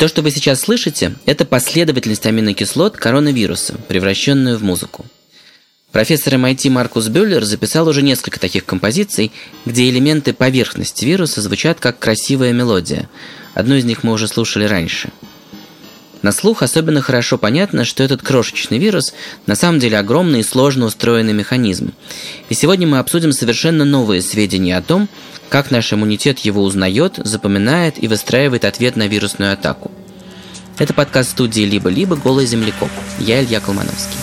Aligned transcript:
То, 0.00 0.08
что 0.08 0.22
вы 0.22 0.30
сейчас 0.30 0.60
слышите, 0.60 1.12
это 1.26 1.44
последовательность 1.44 2.24
аминокислот 2.24 2.96
коронавируса, 2.96 3.74
превращенную 3.86 4.56
в 4.56 4.62
музыку. 4.62 5.04
Профессор 5.92 6.36
MIT 6.36 6.70
Маркус 6.70 7.08
Бюллер 7.08 7.44
записал 7.44 7.86
уже 7.86 8.00
несколько 8.00 8.40
таких 8.40 8.64
композиций, 8.64 9.30
где 9.66 9.90
элементы 9.90 10.32
поверхности 10.32 11.04
вируса 11.04 11.42
звучат 11.42 11.80
как 11.80 11.98
красивая 11.98 12.54
мелодия. 12.54 13.10
Одну 13.52 13.74
из 13.74 13.84
них 13.84 14.02
мы 14.02 14.12
уже 14.12 14.26
слушали 14.26 14.64
раньше. 14.64 15.10
На 16.22 16.32
слух 16.32 16.62
особенно 16.62 17.02
хорошо 17.02 17.36
понятно, 17.36 17.84
что 17.84 18.02
этот 18.02 18.22
крошечный 18.22 18.78
вирус 18.78 19.14
на 19.46 19.54
самом 19.54 19.80
деле 19.80 19.98
огромный 19.98 20.40
и 20.40 20.44
сложно 20.44 20.86
устроенный 20.86 21.32
механизм. 21.34 21.92
И 22.48 22.54
сегодня 22.54 22.86
мы 22.86 22.98
обсудим 22.98 23.32
совершенно 23.32 23.84
новые 23.84 24.20
сведения 24.22 24.76
о 24.76 24.82
том, 24.82 25.08
как 25.48 25.70
наш 25.70 25.92
иммунитет 25.92 26.38
его 26.40 26.62
узнает, 26.62 27.14
запоминает 27.16 28.02
и 28.02 28.06
выстраивает 28.06 28.64
ответ 28.64 28.96
на 28.96 29.08
вирусную 29.08 29.52
атаку. 29.52 29.90
Это 30.80 30.94
подкаст 30.94 31.32
студии 31.32 31.60
«Либо-либо. 31.60 32.16
Голый 32.16 32.46
землекоп». 32.46 32.88
Я 33.18 33.44
Илья 33.44 33.60
Колмановский. 33.60 34.16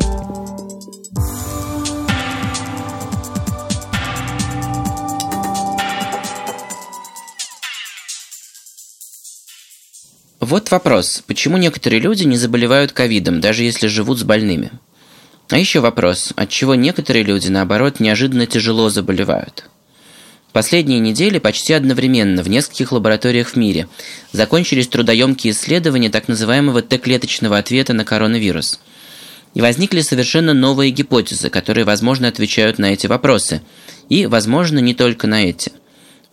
Вот 10.40 10.72
вопрос, 10.72 11.24
почему 11.28 11.58
некоторые 11.58 12.00
люди 12.00 12.24
не 12.24 12.38
заболевают 12.38 12.92
ковидом, 12.92 13.40
даже 13.40 13.62
если 13.62 13.86
живут 13.86 14.18
с 14.18 14.24
больными? 14.24 14.72
А 15.52 15.60
еще 15.60 15.80
вопрос, 15.80 16.34
от 16.36 16.50
чего 16.50 16.74
некоторые 16.74 17.22
люди, 17.24 17.50
наоборот, 17.50 18.00
неожиданно 18.00 18.48
тяжело 18.48 18.90
заболевают? 18.90 19.70
Последние 20.54 21.00
недели 21.00 21.40
почти 21.40 21.74
одновременно 21.74 22.42
в 22.42 22.50
нескольких 22.50 22.92
лабораториях 22.92 23.50
в 23.50 23.56
мире 23.56 23.88
закончились 24.31 24.88
трудоемкие 24.88 25.53
исследования 25.53 26.09
так 26.09 26.28
называемого 26.28 26.81
Т-клеточного 26.81 27.58
ответа 27.58 27.94
на 27.94 28.06
коронавирус. 28.06 28.80
И 29.53 29.62
возникли 29.62 30.02
совершенно 30.02 30.53
новые 30.53 30.92
гипотезы, 30.92 31.50
которые, 31.50 31.86
возможно, 31.86 32.28
отвечают 32.28 32.80
на 32.80 32.94
эти 32.94 33.08
вопросы. 33.08 33.62
И, 34.09 34.25
возможно, 34.25 34.80
не 34.80 34.94
только 34.94 35.28
на 35.28 35.44
эти– 35.44 35.72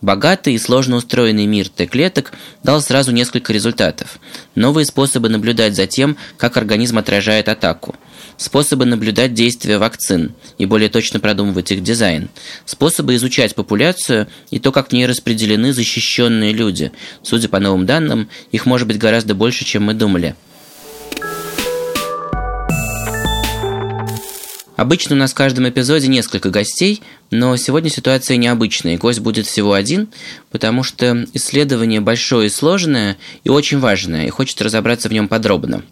Богатый 0.05 0.53
и 0.53 0.59
сложно 0.59 0.97
устроенный 0.97 1.47
мир 1.47 1.67
Т-клеток 1.67 2.31
дал 2.61 2.79
сразу 2.79 3.11
несколько 3.11 3.51
результатов. 3.51 4.19
Новые 4.53 4.85
способы 4.85 5.29
наблюдать 5.29 5.75
за 5.75 5.87
тем, 5.87 6.15
как 6.37 6.57
организм 6.57 6.99
отражает 6.99 7.49
атаку. 7.49 7.95
Способы 8.37 8.85
наблюдать 8.85 9.33
действия 9.33 9.79
вакцин 9.79 10.35
и 10.59 10.67
более 10.67 10.89
точно 10.89 11.19
продумывать 11.19 11.71
их 11.71 11.81
дизайн. 11.81 12.29
Способы 12.65 13.15
изучать 13.15 13.55
популяцию 13.55 14.27
и 14.51 14.59
то, 14.59 14.71
как 14.71 14.89
в 14.89 14.93
ней 14.93 15.07
распределены 15.07 15.73
защищенные 15.73 16.53
люди. 16.53 16.91
Судя 17.23 17.49
по 17.49 17.59
новым 17.59 17.87
данным, 17.87 18.29
их 18.51 18.67
может 18.67 18.87
быть 18.87 18.99
гораздо 18.99 19.33
больше, 19.33 19.65
чем 19.65 19.85
мы 19.85 19.95
думали. 19.95 20.35
Обычно 24.75 25.15
у 25.15 25.19
нас 25.19 25.31
в 25.31 25.35
каждом 25.35 25.69
эпизоде 25.69 26.07
несколько 26.07 26.49
гостей, 26.49 27.01
но 27.31 27.55
сегодня 27.55 27.89
ситуация 27.89 28.37
необычная, 28.37 28.97
гость 28.97 29.19
будет 29.19 29.47
всего 29.47 29.73
один, 29.73 30.09
потому 30.51 30.83
что 30.83 31.25
исследование 31.33 32.01
большое 32.01 32.47
и 32.47 32.49
сложное, 32.49 33.17
и 33.43 33.49
очень 33.49 33.79
важное, 33.79 34.27
и 34.27 34.29
хочет 34.29 34.61
разобраться 34.61 35.07
в 35.07 35.13
нем 35.13 35.27
подробно. 35.27 35.83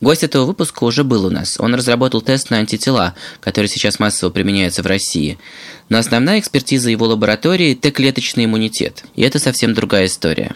Гость 0.00 0.24
этого 0.24 0.44
выпуска 0.44 0.84
уже 0.84 1.04
был 1.04 1.24
у 1.24 1.30
нас. 1.30 1.56
Он 1.58 1.74
разработал 1.74 2.20
тест 2.20 2.50
на 2.50 2.58
антитела, 2.58 3.14
который 3.40 3.66
сейчас 3.66 3.98
массово 3.98 4.30
применяется 4.30 4.82
в 4.82 4.86
России. 4.86 5.38
Но 5.88 5.96
основная 5.96 6.38
экспертиза 6.38 6.90
его 6.90 7.06
лаборатории– 7.06 7.74
Т-клеточный 7.80 8.44
иммунитет. 8.44 9.04
И 9.14 9.22
это 9.22 9.38
совсем 9.38 9.72
другая 9.72 10.06
история. 10.06 10.54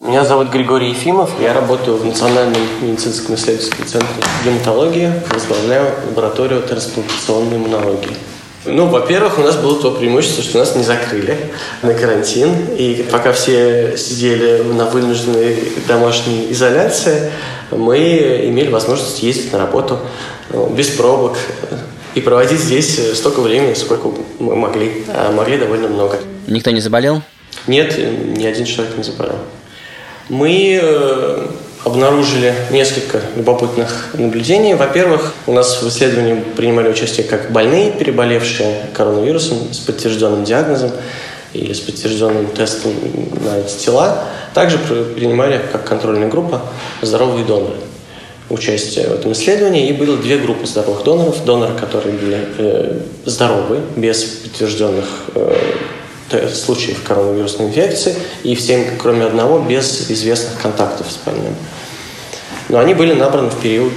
Меня 0.00 0.24
зовут 0.24 0.48
Григорий 0.48 0.88
Ефимов. 0.88 1.30
Я 1.42 1.52
работаю 1.52 1.98
в 1.98 2.06
Национальном 2.06 2.60
медицинском 2.80 3.34
исследовательском 3.34 3.86
центре 3.86 4.08
гематологии. 4.44 5.12
Возглавляю 5.30 5.92
лабораторию 6.08 6.62
трансплантационной 6.62 7.58
иммунологии. 7.58 8.16
Ну, 8.64 8.86
во-первых, 8.86 9.38
у 9.38 9.42
нас 9.42 9.56
было 9.56 9.78
то 9.78 9.90
преимущество, 9.90 10.42
что 10.42 10.58
нас 10.58 10.74
не 10.74 10.84
закрыли 10.84 11.36
на 11.82 11.92
карантин. 11.92 12.50
И 12.78 13.06
пока 13.10 13.34
все 13.34 13.94
сидели 13.98 14.62
на 14.62 14.86
вынужденной 14.86 15.74
домашней 15.86 16.50
изоляции, 16.50 17.30
мы 17.70 17.98
имели 18.46 18.70
возможность 18.70 19.22
ездить 19.22 19.52
на 19.52 19.58
работу 19.58 19.98
ну, 20.48 20.66
без 20.70 20.88
пробок 20.88 21.36
и 22.14 22.22
проводить 22.22 22.60
здесь 22.60 23.16
столько 23.18 23.42
времени, 23.42 23.74
сколько 23.74 24.10
мы 24.38 24.56
могли. 24.56 25.04
А 25.08 25.30
могли 25.30 25.58
довольно 25.58 25.88
много. 25.88 26.18
Никто 26.46 26.70
не 26.70 26.80
заболел? 26.80 27.20
Нет, 27.66 27.98
ни 27.98 28.46
один 28.46 28.64
человек 28.64 28.96
не 28.96 29.02
заболел 29.02 29.36
мы 30.30 30.78
э, 30.80 31.46
обнаружили 31.84 32.54
несколько 32.70 33.20
любопытных 33.36 34.10
наблюдений. 34.14 34.74
Во-первых, 34.74 35.34
у 35.46 35.52
нас 35.52 35.82
в 35.82 35.88
исследовании 35.88 36.40
принимали 36.56 36.88
участие 36.88 37.26
как 37.26 37.50
больные, 37.50 37.90
переболевшие 37.90 38.86
коронавирусом 38.94 39.72
с 39.74 39.78
подтвержденным 39.78 40.44
диагнозом 40.44 40.92
или 41.52 41.72
с 41.72 41.80
подтвержденным 41.80 42.46
тестом 42.46 42.92
на 43.44 43.58
эти 43.58 43.76
тела. 43.76 44.24
Также 44.54 44.78
принимали 44.78 45.60
как 45.72 45.84
контрольная 45.84 46.28
группа 46.28 46.62
здоровые 47.02 47.44
доноры 47.44 47.76
участие 48.50 49.08
в 49.08 49.12
этом 49.12 49.32
исследовании. 49.32 49.88
И 49.88 49.92
было 49.92 50.16
две 50.16 50.38
группы 50.38 50.66
здоровых 50.66 51.02
доноров. 51.02 51.44
Доноры, 51.44 51.74
которые 51.74 52.14
были 52.14 52.48
э, 52.58 53.00
здоровы, 53.24 53.80
без 53.96 54.22
подтвержденных 54.22 55.06
э, 55.34 55.56
случаев 56.54 57.02
коронавирусной 57.02 57.68
инфекции 57.68 58.14
и 58.42 58.54
всем, 58.54 58.84
кроме 58.98 59.24
одного, 59.24 59.58
без 59.58 60.10
известных 60.10 60.60
контактов 60.60 61.06
с 61.10 61.16
больным. 61.24 61.54
Но 62.68 62.78
они 62.78 62.94
были 62.94 63.12
набраны 63.12 63.50
в 63.50 63.60
период 63.60 63.92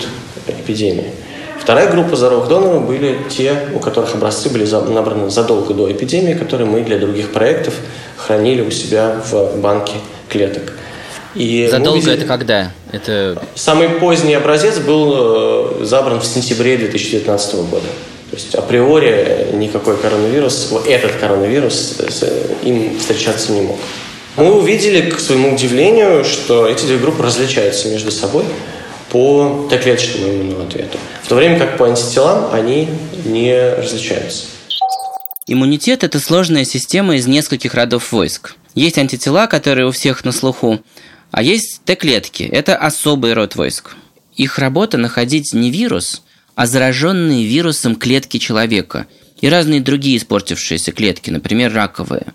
эпидемии. 0.47 1.11
Вторая 1.59 1.89
группа 1.89 2.16
здоровых 2.17 2.49
доноров 2.49 2.85
были 2.85 3.17
те, 3.29 3.55
у 3.73 3.79
которых 3.79 4.16
образцы 4.16 4.49
были 4.49 4.66
набраны 4.66 5.29
задолго 5.29 5.73
до 5.73 5.89
эпидемии, 5.89 6.33
которые 6.33 6.67
мы 6.67 6.81
для 6.81 6.97
других 6.97 7.31
проектов 7.31 7.75
хранили 8.17 8.61
у 8.61 8.69
себя 8.69 9.22
в 9.31 9.61
банке 9.61 9.93
клеток. 10.27 10.73
И 11.35 11.67
Задолго 11.72 11.97
увидели... 11.97 12.16
это 12.16 12.25
когда? 12.25 12.72
Это... 12.91 13.41
Самый 13.55 13.89
поздний 13.89 14.35
образец 14.35 14.77
был 14.79 15.79
э, 15.81 15.85
забран 15.85 16.19
в 16.19 16.25
сентябре 16.25 16.77
2019 16.77 17.55
года. 17.55 17.88
То 18.33 18.39
есть 18.39 18.55
априори 18.55 19.49
никакой 19.53 19.95
коронавирус, 19.95 20.73
этот 20.88 21.11
коронавирус 21.17 21.99
им 22.63 22.97
встречаться 22.97 23.51
не 23.51 23.61
мог. 23.61 23.77
Мы 24.38 24.51
увидели, 24.55 25.11
к 25.11 25.19
своему 25.19 25.53
удивлению, 25.53 26.25
что 26.25 26.67
эти 26.67 26.83
две 26.88 26.97
группы 26.97 27.22
различаются 27.22 27.89
между 27.89 28.09
собой 28.09 28.45
по 29.11 29.67
Т-клеточному 29.69 30.33
иммунному 30.33 30.66
ответу, 30.66 30.97
в 31.22 31.27
то 31.27 31.35
время 31.35 31.59
как 31.59 31.77
по 31.77 31.85
антителам 31.85 32.51
они 32.51 32.89
не 33.23 33.75
различаются. 33.75 34.45
Иммунитет– 35.45 36.03
это 36.03 36.19
сложная 36.19 36.66
система 36.66 37.17
из 37.17 37.27
нескольких 37.27 37.75
родов 37.75 38.11
войск. 38.11 38.55
Есть 38.73 38.97
антитела, 38.97 39.45
которые 39.45 39.88
у 39.88 39.91
всех 39.91 40.25
на 40.25 40.31
слуху, 40.31 40.79
а 41.29 41.43
есть 41.43 41.81
Т-клетки– 41.85 42.49
это 42.51 42.75
особый 42.77 43.33
род 43.33 43.55
войск. 43.55 43.95
Их 44.35 44.57
работа– 44.57 44.97
находить 44.97 45.53
не 45.53 45.69
вирус– 45.69 46.22
а 46.56 46.66
зараженные 46.66 47.46
вирусом 47.46 47.96
клетки 47.96 48.38
человека 48.38 49.08
и 49.41 49.50
разные 49.50 49.81
другие 49.81 50.18
испортившиеся 50.18 50.91
клетки, 50.91 51.30
например, 51.30 51.74
раковые. 51.74 52.34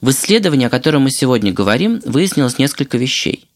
В 0.00 0.10
исследовании, 0.10 0.66
о 0.66 0.70
котором 0.70 1.02
мы 1.02 1.10
сегодня 1.10 1.52
говорим, 1.52 2.00
выяснилось 2.04 2.58
несколько 2.58 2.98
вещей. 2.98 3.48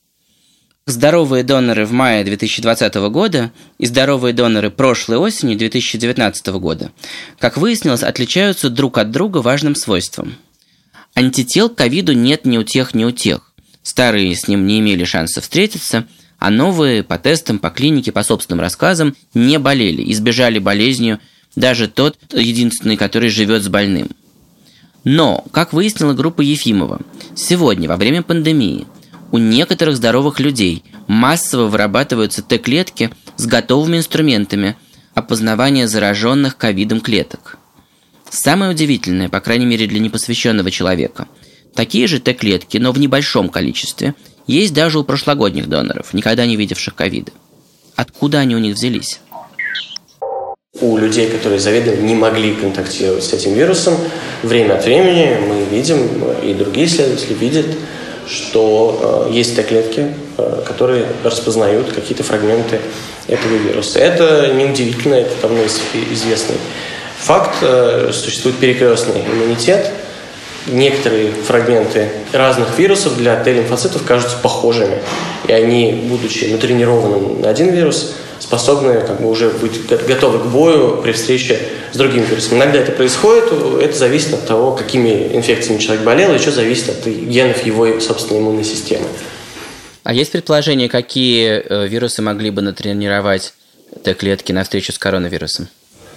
Здоровые 0.87 1.45
доноры 1.45 1.85
в 1.85 1.93
мае 1.93 2.25
2020 2.25 2.95
года 3.11 3.53
и 3.77 3.85
здоровые 3.85 4.33
доноры 4.33 4.71
прошлой 4.71 5.19
осени 5.19 5.55
2019 5.55 6.47
года, 6.47 6.91
как 7.39 7.59
выяснилось, 7.59 8.03
отличаются 8.03 8.71
друг 8.71 8.97
от 8.97 9.11
друга 9.11 9.39
важным 9.39 9.75
свойством. 9.75 10.37
Антител 11.15 11.69
к 11.69 11.75
ковиду 11.75 12.15
нет 12.15 12.47
ни 12.47 12.57
у 12.57 12.63
тех, 12.63 12.95
ни 12.95 13.04
у 13.04 13.11
тех. 13.11 13.53
Старые 13.83 14.34
с 14.34 14.49
ним 14.49 14.66
не 14.66 14.81
имели 14.81 15.04
шанса 15.04 15.43
встретиться– 15.43 16.07
а 16.39 16.51
новые 16.51 17.03
по 17.03 17.19
тестам, 17.19 17.59
по 17.59 17.71
клинике, 17.71 18.13
по 18.13 18.23
собственным 18.23 18.61
рассказам 18.61 19.17
не 19.35 19.59
болели, 19.59 20.11
избежали 20.13 20.59
болезнью 20.59 21.19
даже 21.57 21.89
тот 21.89 22.17
единственный, 22.33 22.97
который 22.97 23.29
живет 23.29 23.63
с 23.63 23.69
больным. 23.69 24.11
Но, 25.05 25.45
как 25.53 25.73
выяснила 25.73 26.13
группа 26.13 26.41
Ефимова, 26.41 27.01
сегодня, 27.35 27.89
во 27.89 27.97
время 27.97 28.23
пандемии, 28.23 28.87
у 29.33 29.39
некоторых 29.39 29.97
здоровых 29.97 30.41
людей 30.41 30.85
массово 31.07 31.67
вырабатываются 31.67 32.43
Т-клетки 32.43 33.11
с 33.37 33.47
готовыми 33.47 33.99
инструментами 33.99 34.77
опознавания 35.15 35.89
зараженных 35.89 36.57
ковидом 36.57 37.01
клеток. 37.01 37.59
Самое 38.31 38.71
удивительное, 38.71 39.29
по 39.29 39.41
крайней 39.41 39.67
мере 39.67 39.87
для 39.87 39.99
непосвященного 39.99 40.71
человека, 40.71 41.29
такие 41.75 42.07
же 42.07 42.21
Т-клетки, 42.21 42.77
но 42.79 42.93
в 42.93 42.99
небольшом 42.99 43.49
количестве, 43.49 44.15
есть 44.48 44.74
даже 44.74 44.98
у 44.98 45.04
прошлогодних 45.04 45.68
доноров, 45.68 46.12
никогда 46.12 46.45
не 46.47 46.56
видевших 46.56 46.95
ковида. 46.97 47.30
Откуда 47.95 48.39
они 48.39 48.56
у 48.56 48.59
них 48.59 48.74
взялись? 48.74 49.21
У 50.80 50.97
людей, 50.97 51.28
которые 51.28 51.60
заведомо 51.60 51.97
не 51.97 52.15
могли 52.15 52.54
контактировать 52.54 53.24
с 53.24 53.33
этим 53.33 53.54
вирусом, 53.54 53.97
время 54.42 54.74
от 54.74 54.84
времени 54.84 55.36
мы 55.47 55.65
видим, 55.65 56.09
и 56.42 56.54
другие 56.54 56.86
исследователи 56.86 57.34
видят, 57.34 57.66
что 58.28 59.27
э, 59.30 59.34
есть 59.34 59.56
Т-клетки, 59.56 60.15
э, 60.36 60.62
которые 60.66 61.06
распознают 61.24 61.91
какие-то 61.92 62.22
фрагменты 62.22 62.80
этого 63.27 63.54
вируса. 63.54 63.98
Это 63.98 64.53
неудивительно, 64.54 65.15
это 65.15 65.33
давно 65.42 65.62
известный 66.12 66.56
факт. 67.18 67.56
Э, 67.62 68.10
существует 68.12 68.56
перекрестный 68.59 69.22
иммунитет. 69.22 69.91
Некоторые 70.66 71.31
фрагменты 71.33 72.09
разных 72.33 72.78
вирусов 72.78 73.16
для 73.16 73.37
Т-лимфоцитов 73.43 74.05
кажутся 74.05 74.37
похожими. 74.43 74.99
И 75.47 75.53
они, 75.53 76.05
будучи 76.09 76.45
натренированы 76.47 77.41
на 77.41 77.49
один 77.49 77.71
вирус, 77.71 78.15
способны 78.39 79.01
как 79.01 79.21
бы, 79.21 79.31
уже 79.31 79.51
быть 79.51 79.87
готовы 79.87 80.41
к 80.41 80.47
бою 80.47 81.01
при 81.03 81.13
встрече 81.13 81.59
с 81.93 81.97
другим 81.97 82.25
вирусом. 82.25 82.59
Иногда 82.59 82.78
это 82.78 82.93
происходит, 82.93 83.45
это 83.83 83.97
зависит 83.97 84.34
от 84.34 84.47
того, 84.47 84.72
какими 84.72 85.34
инфекциями 85.34 85.78
человек 85.78 86.05
болел, 86.05 86.33
еще 86.34 86.51
зависит 86.51 86.89
от 86.89 87.07
генов 87.07 87.65
его 87.65 88.01
собственной 88.01 88.41
иммунной 88.41 88.65
системы. 88.65 89.07
А 90.04 90.15
есть 90.15 90.33
предположение, 90.33 90.89
какие 90.89 91.63
э, 91.63 91.87
вирусы 91.87 92.22
могли 92.22 92.51
бы 92.51 92.63
натренировать 92.63 93.53
Т-клетки 94.04 94.53
на 94.53 94.65
встречу 94.65 94.93
с 94.93 94.99
коронавирусом? 94.99 95.69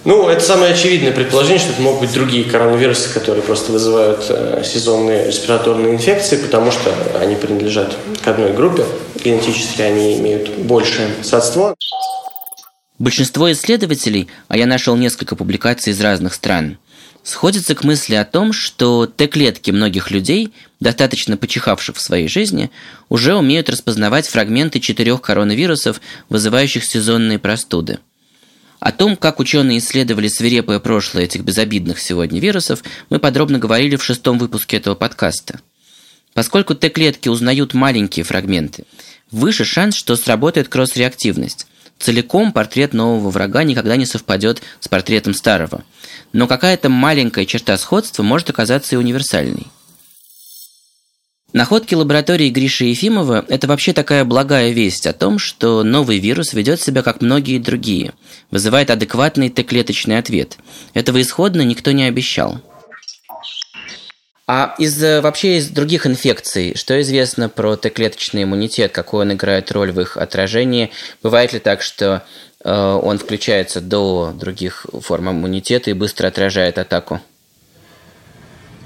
Ну, 0.04 0.28
это 0.28 0.42
самое 0.42 0.74
очевидное 0.74 1.12
предположение, 1.12 1.60
что 1.60 1.72
это 1.72 1.82
могут 1.82 2.00
быть 2.00 2.12
другие 2.12 2.44
коронавирусы, 2.44 3.12
которые 3.14 3.42
просто 3.42 3.70
вызывают 3.70 4.24
э, 4.28 4.64
сезонные 4.64 5.28
респираторные 5.28 5.94
инфекции, 5.94 6.36
потому 6.36 6.72
что 6.72 6.92
они 7.20 7.36
принадлежат 7.36 7.96
к 8.22 8.26
одной 8.26 8.52
группе, 8.52 8.84
генетически 9.22 9.80
они 9.80 10.18
имеют 10.18 10.48
большее 10.58 11.08
сходство. 11.22 11.76
Большинство 12.98 13.50
исследователей, 13.52 14.28
а 14.48 14.56
я 14.56 14.66
нашел 14.66 14.96
несколько 14.96 15.36
публикаций 15.36 15.92
из 15.92 16.00
разных 16.00 16.34
стран, 16.34 16.78
сходятся 17.22 17.76
к 17.76 17.84
мысли 17.84 18.16
о 18.16 18.24
том, 18.24 18.52
что 18.52 19.06
Т-клетки 19.06 19.70
многих 19.70 20.10
людей, 20.10 20.52
достаточно 20.80 21.36
почихавших 21.36 21.96
в 21.96 22.00
своей 22.00 22.26
жизни, 22.26 22.72
уже 23.08 23.36
умеют 23.36 23.68
распознавать 23.70 24.26
фрагменты 24.26 24.80
четырех 24.80 25.20
коронавирусов, 25.20 26.00
вызывающих 26.28 26.84
сезонные 26.84 27.38
простуды. 27.38 28.00
О 28.82 28.90
том, 28.90 29.14
как 29.14 29.38
ученые 29.38 29.78
исследовали 29.78 30.26
свирепое 30.26 30.80
прошлое 30.80 31.22
этих 31.22 31.42
безобидных 31.42 32.00
сегодня 32.00 32.40
вирусов, 32.40 32.82
мы 33.10 33.20
подробно 33.20 33.60
говорили 33.60 33.94
в 33.94 34.02
шестом 34.02 34.40
выпуске 34.40 34.76
этого 34.76 34.96
подкаста. 34.96 35.60
Поскольку 36.34 36.74
Т-клетки 36.74 37.28
узнают 37.28 37.74
маленькие 37.74 38.24
фрагменты, 38.24 38.82
выше 39.30 39.64
шанс, 39.64 39.94
что 39.94 40.16
сработает 40.16 40.66
кросс-реактивность 40.66 41.68
целиком 42.00 42.50
портрет 42.50 42.92
нового 42.92 43.30
врага 43.30 43.62
никогда 43.62 43.94
не 43.94 44.04
совпадет 44.04 44.60
с 44.80 44.88
портретом 44.88 45.32
старого. 45.32 45.84
Но 46.32 46.48
какая-то 46.48 46.88
маленькая 46.88 47.46
черта 47.46 47.78
сходства 47.78 48.24
может 48.24 48.50
оказаться 48.50 48.96
и 48.96 48.98
универсальной. 48.98 49.68
Находки 51.52 51.94
лаборатории 51.94 52.48
Гриши 52.48 52.86
Ефимова– 52.86 53.44
это 53.48 53.66
вообще 53.66 53.92
такая 53.92 54.24
благая 54.24 54.70
весть 54.70 55.06
о 55.06 55.12
том, 55.12 55.38
что 55.38 55.82
новый 55.82 56.18
вирус 56.18 56.54
ведет 56.54 56.80
себя 56.80 57.02
как 57.02 57.20
многие 57.20 57.58
другие, 57.58 58.14
вызывает 58.50 58.90
адекватный 58.90 59.50
Т-клеточный 59.50 60.16
ответ. 60.16 60.56
Этого 60.94 61.20
исходно 61.20 61.60
никто 61.60 61.92
не 61.92 62.04
обещал. 62.04 62.62
А 64.46 64.74
из 64.78 65.02
э, 65.02 65.20
вообще 65.20 65.58
из 65.58 65.68
других 65.68 66.06
инфекций, 66.06 66.74
что 66.74 66.98
известно 67.02 67.50
про 67.50 67.76
Т-клеточный 67.76 68.44
иммунитет, 68.44 68.92
какую 68.92 69.20
он 69.22 69.32
играет 69.34 69.70
роль 69.72 69.92
в 69.92 70.00
их 70.00 70.16
отражении? 70.16 70.90
Бывает 71.22 71.52
ли 71.52 71.58
так, 71.58 71.82
что 71.82 72.24
э, 72.64 72.72
он 72.72 73.18
включается 73.18 73.82
до 73.82 74.32
других 74.34 74.86
форм 75.02 75.30
иммунитета 75.30 75.90
и 75.90 75.94
быстро 75.94 76.28
отражает 76.28 76.78
атаку? 76.78 77.20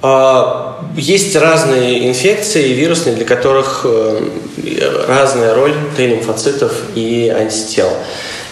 А, 0.03 0.85
есть 0.97 1.35
разные 1.37 2.09
инфекции 2.09 2.73
вирусные, 2.73 3.17
для 3.17 3.25
которых 3.25 3.83
э, 3.85 4.29
разная 5.09 5.55
роль 5.55 5.75
Т-лимфоцитов 5.97 6.73
и 6.95 7.29
антител. 7.29 7.91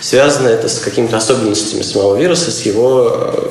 Связано 0.01 0.49
это 0.49 0.69
с 0.69 0.79
какими-то 0.79 1.17
особенностями 1.17 1.83
самого 1.83 2.17
вируса, 2.17 2.51
с 2.51 2.63
его 2.63 3.11
э, 3.13 3.49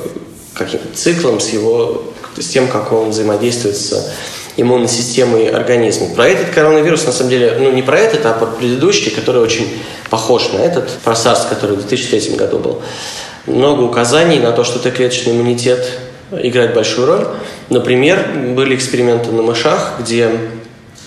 каким-то 0.54 0.96
циклом, 0.96 1.40
с 1.40 1.50
его 1.50 2.04
с 2.38 2.48
тем, 2.48 2.68
как 2.68 2.92
он 2.92 3.10
взаимодействует 3.10 3.78
с 3.78 4.12
иммунной 4.58 4.88
системой 4.88 5.50
организма. 5.50 6.08
Про 6.16 6.28
этот 6.28 6.50
коронавирус, 6.50 7.06
на 7.06 7.12
самом 7.12 7.30
деле, 7.30 7.58
ну 7.60 7.72
не 7.72 7.82
про 7.82 8.00
этот, 8.00 8.26
а 8.26 8.34
про 8.34 8.48
предыдущий, 8.48 9.12
который 9.12 9.42
очень 9.42 9.68
похож 10.10 10.52
на 10.52 10.60
этот, 10.60 10.90
про 11.04 11.14
SARS, 11.14 11.50
который 11.50 11.76
в 11.76 11.88
2003 11.88 12.36
году 12.36 12.60
был. 12.60 12.82
Много 13.46 13.82
указаний 13.82 14.40
на 14.40 14.52
то, 14.52 14.64
что 14.64 14.80
Т-клеточный 14.80 15.34
иммунитет 15.34 16.00
играет 16.42 16.74
большую 16.74 17.08
роль. 17.08 17.28
Например, 17.70 18.26
были 18.56 18.76
эксперименты 18.76 19.32
на 19.32 19.42
мышах, 19.42 19.96
где 20.00 20.32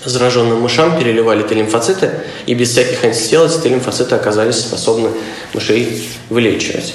зараженным 0.05 0.61
мышам 0.61 0.99
переливали 0.99 1.43
Т-лимфоциты, 1.43 2.11
и 2.47 2.55
без 2.55 2.71
всяких 2.71 3.05
антител 3.05 3.47
эти 3.47 3.59
Т-лимфоциты 3.59 4.15
оказались 4.15 4.57
способны 4.57 5.11
мышей 5.53 6.09
вылечивать. 6.31 6.95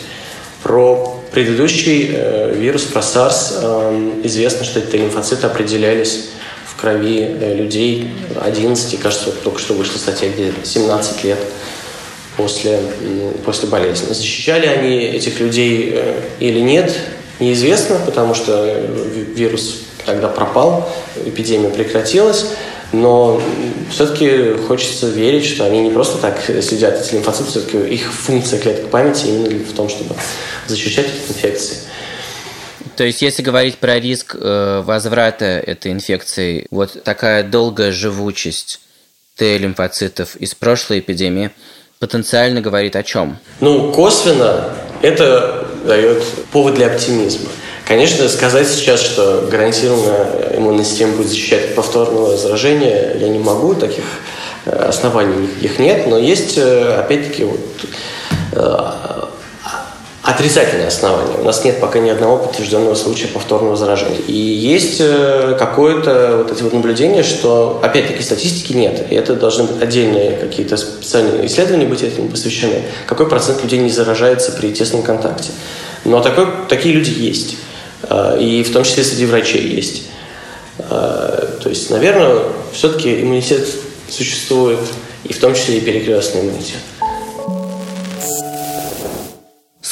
Про 0.64 1.22
предыдущий 1.32 2.12
э, 2.14 2.54
вирус, 2.56 2.84
про 2.84 3.02
SARS, 3.02 3.54
э, 3.62 4.22
известно, 4.24 4.64
что 4.64 4.80
эти 4.80 4.96
лимфоциты 4.96 5.48
определялись 5.48 6.30
в 6.66 6.80
крови 6.80 7.24
э, 7.24 7.56
людей 7.56 8.10
11, 8.40 9.00
кажется, 9.00 9.32
только 9.32 9.60
что 9.60 9.74
вышла 9.74 9.98
статья, 9.98 10.30
где 10.30 10.54
17 10.64 11.24
лет 11.24 11.40
после, 12.38 12.80
после 13.46 13.70
болезни. 13.70 14.14
Защищали 14.14 14.68
они 14.68 14.98
этих 15.06 15.40
людей 15.40 15.92
э, 15.94 16.22
или 16.40 16.60
нет, 16.60 16.96
неизвестно, 17.42 18.00
потому 18.06 18.34
что 18.34 18.66
вирус 18.66 19.82
тогда 20.06 20.28
пропал, 20.30 20.90
эпидемия 21.26 21.70
прекратилась. 21.70 22.46
Но 22.94 23.42
все-таки 23.90 24.54
хочется 24.68 25.08
верить, 25.08 25.46
что 25.46 25.66
они 25.66 25.80
не 25.80 25.92
просто 25.92 26.18
так 26.18 26.42
следят 26.62 27.00
эти 27.02 27.16
лимфоциты, 27.16 27.50
все-таки 27.50 27.78
их 27.78 28.12
функция 28.12 28.60
клеток 28.60 28.90
памяти 28.90 29.28
именно 29.28 29.66
в 29.66 29.72
том, 29.74 29.88
чтобы 29.88 30.16
защищать 30.68 31.06
от 31.06 31.30
инфекции. 31.30 31.78
То 32.98 33.06
есть, 33.06 33.22
если 33.22 33.42
говорить 33.42 33.78
про 33.78 33.98
риск 33.98 34.36
э, 34.38 34.82
возврата 34.86 35.46
этой 35.46 35.94
инфекции, 35.94 36.68
вот 36.70 37.02
такая 37.04 37.44
долгая 37.44 37.94
живучесть 37.94 38.82
Т-лимфоцитов 39.38 40.36
из 40.36 40.54
прошлой 40.54 41.00
эпидемии 41.00 41.52
потенциально 42.00 42.60
говорит 42.60 42.98
о 42.98 43.04
чем? 43.04 43.38
Ну, 43.62 43.94
косвенно 43.94 44.76
это 45.02 45.68
дает 45.86 46.24
повод 46.52 46.76
для 46.76 46.88
оптимизма. 46.88 47.50
Конечно, 47.88 48.30
сказать 48.30 48.68
сейчас, 48.68 49.02
что 49.02 49.48
гарантированно 49.52 50.28
иммунная 50.56 50.86
система 50.86 51.14
будет 51.14 51.28
защищать 51.28 51.70
от 51.70 51.76
повторного 51.76 52.38
заражения, 52.38 53.16
я 53.18 53.28
не 53.28 53.40
могу, 53.40 53.74
таких 53.74 54.06
э, 54.66 54.72
оснований 54.72 55.50
их 55.62 55.80
нет, 55.80 56.08
но 56.08 56.18
есть, 56.18 56.58
э, 56.58 56.96
опять-таки, 57.00 57.44
вот, 57.44 57.60
э, 60.24 60.30
отрицательные 60.30 60.88
основания. 60.88 61.38
У 61.40 61.44
нас 61.44 61.64
нет 61.64 61.80
пока 61.80 62.00
ни 62.00 62.10
одного 62.10 62.38
подтвержденного 62.38 62.96
случая 62.96 63.28
повторного 63.28 63.76
заражения. 63.76 64.20
И 64.28 64.34
есть 64.34 65.02
какое-то 65.58 66.44
вот 66.44 66.52
эти 66.52 66.64
вот 66.64 66.74
наблюдения, 66.74 67.24
что, 67.24 67.80
опять-таки, 67.84 68.22
статистики 68.24 68.74
нет. 68.74 69.06
И 69.10 69.16
это 69.16 69.36
должны 69.36 69.64
быть 69.66 69.82
отдельные 69.82 70.38
какие-то 70.38 70.78
специальные 70.78 71.48
исследования 71.48 71.86
быть 71.86 72.04
этому 72.04 72.30
посвящены. 72.30 72.84
Какой 73.08 73.28
процент 73.28 73.64
людей 73.64 73.80
не 73.80 73.90
заражается 73.90 74.52
при 74.52 74.72
тесном 74.72 75.04
контакте. 75.04 75.52
Но 76.06 76.22
такой, 76.22 76.48
такие 76.68 76.96
люди 76.96 77.12
есть. 77.12 77.58
А, 78.04 78.38
и 78.38 78.64
в 78.64 78.72
том 78.72 78.84
числе 78.84 79.04
среди 79.04 79.26
врачей 79.26 79.68
есть. 79.68 80.04
А, 80.80 81.60
то 81.62 81.70
есть, 81.70 81.90
наверное, 81.90 82.44
все-таки 82.74 83.22
иммунитет 83.22 83.68
существует, 84.10 84.80
и 85.24 85.34
в 85.34 85.40
том 85.40 85.54
числе 85.54 85.78
и 85.78 85.82
перекрестный 85.82 86.42
иммунитет. 86.42 86.80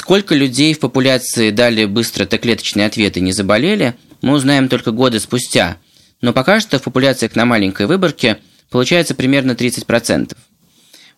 Сколько 0.10 0.34
людей 0.34 0.74
в 0.74 0.80
популяции 0.80 1.52
дали 1.52 1.86
быстро 1.86 2.26
Т-клеточные 2.26 2.88
ответы 2.88 3.20
не 3.20 3.32
заболели, 3.32 3.94
мы 4.24 4.34
узнаем 4.34 4.68
только 4.68 4.90
годы 4.90 5.20
спустя. 5.20 5.78
Но 6.20 6.34
пока 6.34 6.60
что 6.60 6.80
в 6.80 6.82
популяциях 6.82 7.36
на 7.36 7.46
маленькой 7.46 7.86
выборке 7.86 8.40
получается 8.72 9.14
примерно 9.14 9.52
30%. 9.52 10.36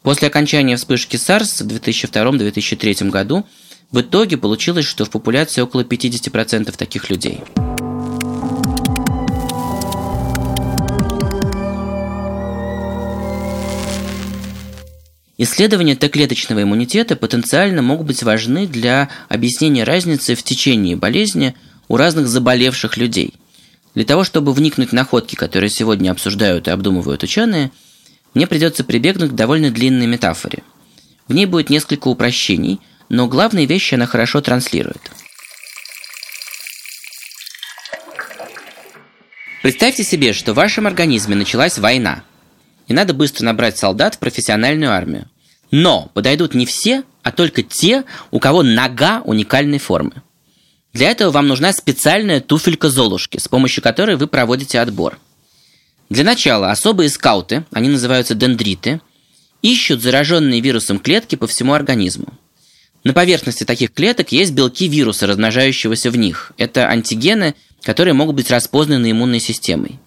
После 0.02 0.28
окончания 0.28 0.76
вспышки 0.76 1.16
SARS 1.16 1.64
в 1.64 1.68
2002-2003 1.68 3.10
году 3.10 3.46
в 3.92 4.02
итоге 4.02 4.36
получилось, 4.36 4.88
что 4.88 5.06
в 5.06 5.10
популяции 5.10 5.62
около 5.62 5.84
50% 5.84 6.76
таких 6.76 7.10
людей. 7.10 7.40
Исследования 15.44 15.96
Т-клеточного 15.96 16.64
иммунитета 16.64 17.16
потенциально 17.16 17.82
могут 17.82 18.08
быть 18.08 18.24
важны 18.24 18.68
для 18.68 19.10
объяснения 19.28 19.84
разницы 19.84 20.36
в 20.36 20.44
течении 20.44 20.96
болезни 20.96 21.56
у 21.88 21.98
разных 21.98 22.28
заболевших 22.28 22.98
людей. 22.98 23.34
Для 23.96 24.06
того, 24.06 24.24
чтобы 24.24 24.54
вникнуть 24.54 24.90
в 24.90 24.94
находки, 24.94 25.36
которые 25.36 25.70
сегодня 25.70 26.12
обсуждают 26.12 26.68
и 26.68 26.72
обдумывают 26.72 27.24
ученые, 27.24 27.72
мне 28.34 28.48
придется 28.48 28.84
прибегнуть 28.84 29.32
к 29.32 29.36
довольно 29.36 29.72
длинной 29.72 30.08
метафоре. 30.08 30.64
В 31.28 31.34
ней 31.34 31.46
будет 31.46 31.70
несколько 31.70 32.08
упрощений– 32.08 32.80
но 33.12 33.28
главные 33.28 33.66
вещи 33.66 33.96
она 33.96 34.06
хорошо 34.06 34.40
транслирует. 34.40 35.12
Представьте 39.62 40.06
себе, 40.06 40.32
что 40.32 40.54
в 40.54 40.56
вашем 40.56 40.88
организме 40.88 41.36
началась 41.36 41.78
война, 41.78 42.24
и 42.92 42.94
надо 42.94 43.14
быстро 43.14 43.46
набрать 43.46 43.78
солдат 43.78 44.16
в 44.16 44.20
профессиональную 44.20 44.92
армию. 44.92 45.30
Но 45.72 46.12
подойдут 46.14 46.54
не 46.54 46.66
все, 46.66 47.04
а 47.24 47.32
только 47.32 47.64
те, 47.64 48.04
у 48.32 48.40
кого 48.40 48.64
нога 48.64 49.22
уникальной 49.22 49.80
формы. 49.80 50.22
Для 50.92 51.10
этого 51.10 51.32
вам 51.32 51.48
нужна 51.48 51.72
специальная 51.72 52.42
туфелька 52.42 52.90
Золушки, 52.90 53.38
с 53.38 53.48
помощью 53.48 53.82
которой 53.82 54.18
вы 54.18 54.28
проводите 54.28 54.82
отбор. 54.82 55.18
Для 56.10 56.26
начала 56.26 56.70
особые 56.70 57.10
скауты, 57.10 57.64
они 57.72 57.88
называются 57.88 58.36
дендриты, 58.36 59.00
ищут 59.62 60.02
зараженные 60.02 60.60
вирусом 60.60 61.00
клетки 61.00 61.38
по 61.38 61.48
всему 61.48 61.72
организму. 61.72 62.34
На 63.06 63.14
поверхности 63.14 63.64
таких 63.64 63.94
клеток 63.94 64.34
есть 64.34 64.52
белки 64.52 64.90
вируса, 64.90 65.28
размножающегося 65.28 66.12
в 66.12 66.18
них. 66.18 66.52
Это 66.58 66.90
антигены, 66.90 67.56
которые 67.84 68.14
могут 68.14 68.36
быть 68.36 68.52
распознаны 68.52 69.12
иммунной 69.12 69.40
системой. 69.40 69.98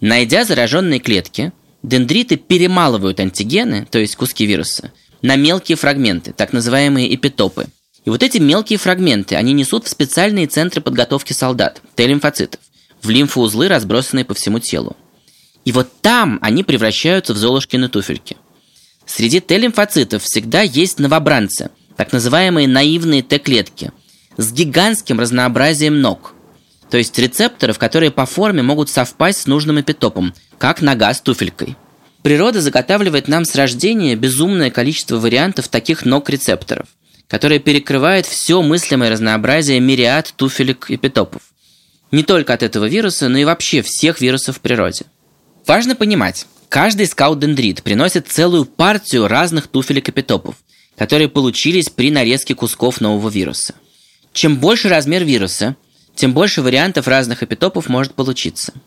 Найдя 0.00 0.44
зараженные 0.44 0.98
клетки, 0.98 1.52
дендриты 1.84 2.36
перемалывают 2.36 3.20
антигены, 3.20 3.86
то 3.90 3.98
есть 3.98 4.16
куски 4.16 4.46
вируса, 4.46 4.90
на 5.22 5.36
мелкие 5.36 5.76
фрагменты, 5.76 6.32
так 6.32 6.52
называемые 6.52 7.14
эпитопы. 7.14 7.66
И 8.04 8.10
вот 8.10 8.22
эти 8.22 8.38
мелкие 8.38 8.78
фрагменты 8.78 9.36
они 9.36 9.52
несут 9.52 9.86
в 9.86 9.88
специальные 9.88 10.46
центры 10.46 10.80
подготовки 10.80 11.32
солдат, 11.32 11.80
Т-лимфоцитов, 11.94 12.60
в 13.02 13.10
лимфоузлы, 13.10 13.68
разбросанные 13.68 14.24
по 14.24 14.34
всему 14.34 14.58
телу. 14.58 14.96
И 15.64 15.72
вот 15.72 15.88
там 16.00 16.38
они 16.42 16.64
превращаются 16.64 17.32
в 17.32 17.36
золушкины 17.36 17.88
туфельки. 17.88 18.36
Среди 19.06 19.40
Т-лимфоцитов 19.40 20.22
всегда 20.22 20.62
есть 20.62 20.98
новобранцы, 20.98 21.70
так 21.96 22.12
называемые 22.12 22.66
наивные 22.66 23.22
Т-клетки, 23.22 23.92
с 24.36 24.52
гигантским 24.52 25.20
разнообразием 25.20 26.00
ног, 26.00 26.33
то 26.94 26.98
есть 26.98 27.18
рецепторов, 27.18 27.76
которые 27.76 28.12
по 28.12 28.24
форме 28.24 28.62
могут 28.62 28.88
совпасть 28.88 29.40
с 29.40 29.46
нужным 29.46 29.80
эпитопом, 29.80 30.32
как 30.58 30.80
нога 30.80 31.12
с 31.12 31.20
туфелькой. 31.20 31.74
Природа 32.22 32.60
заготавливает 32.60 33.26
нам 33.26 33.44
с 33.44 33.56
рождения 33.56 34.14
безумное 34.14 34.70
количество 34.70 35.16
вариантов 35.16 35.66
таких 35.66 36.04
ног-рецепторов, 36.04 36.86
которые 37.26 37.58
перекрывают 37.58 38.26
все 38.26 38.62
мыслимое 38.62 39.10
разнообразие 39.10 39.80
мириад 39.80 40.34
туфелек 40.36 40.88
и 40.88 40.96
питопов. 40.96 41.42
Не 42.12 42.22
только 42.22 42.54
от 42.54 42.62
этого 42.62 42.84
вируса, 42.84 43.28
но 43.28 43.38
и 43.38 43.44
вообще 43.44 43.82
всех 43.82 44.20
вирусов 44.20 44.58
в 44.58 44.60
природе. 44.60 45.06
Важно 45.66 45.96
понимать, 45.96 46.46
каждый 46.68 47.08
скаут-дендрит 47.08 47.82
приносит 47.82 48.28
целую 48.28 48.66
партию 48.66 49.26
разных 49.26 49.66
туфелек 49.66 50.10
и 50.10 50.12
питопов, 50.12 50.54
которые 50.96 51.28
получились 51.28 51.90
при 51.90 52.12
нарезке 52.12 52.54
кусков 52.54 53.00
нового 53.00 53.30
вируса. 53.30 53.74
Чем 54.32 54.58
больше 54.58 54.88
размер 54.88 55.24
вируса, 55.24 55.74
тем 56.14 56.32
больше 56.32 56.62
вариантов 56.62 57.08
разных 57.08 57.42
эпитопов 57.42 57.88
может 57.88 58.14
получиться– 58.14 58.72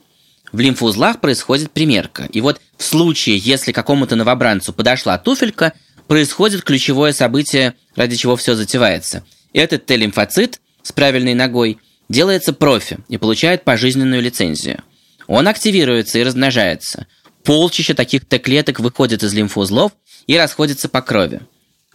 в 0.51 0.59
лимфоузлах 0.59 1.19
происходит 1.19 1.71
примерка. 1.71 2.27
И 2.31 2.41
вот 2.41 2.61
в 2.77 2.83
случае, 2.83 3.37
если 3.37 3.71
какому-то 3.71 4.15
новобранцу 4.15 4.73
подошла 4.73 5.17
туфелька, 5.17 5.73
происходит 6.07 6.63
ключевое 6.63 7.11
событие, 7.11 7.73
ради 7.95 8.15
чего 8.15 8.35
все 8.35 8.55
затевается. 8.55 9.23
Этот 9.53 9.85
Т-лимфоцит 9.85 10.61
с 10.83 10.91
правильной 10.91 11.33
ногой 11.33 11.79
делается 12.07 12.53
профи 12.53 12.99
и 13.09 13.17
получает 13.17 13.65
пожизненную 13.65 14.21
лицензию. 14.21 14.83
Он 15.27 15.47
активируется 15.47 16.19
и 16.19 16.23
размножается. 16.23 17.07
Полчища 17.43 17.93
таких 17.93 18.25
Т-клеток 18.25 18.79
выходят 18.79 19.23
из 19.23 19.33
лимфоузлов 19.33 19.91
и 20.27 20.37
расходятся 20.37 20.87
по 20.87 21.01
крови. 21.01 21.41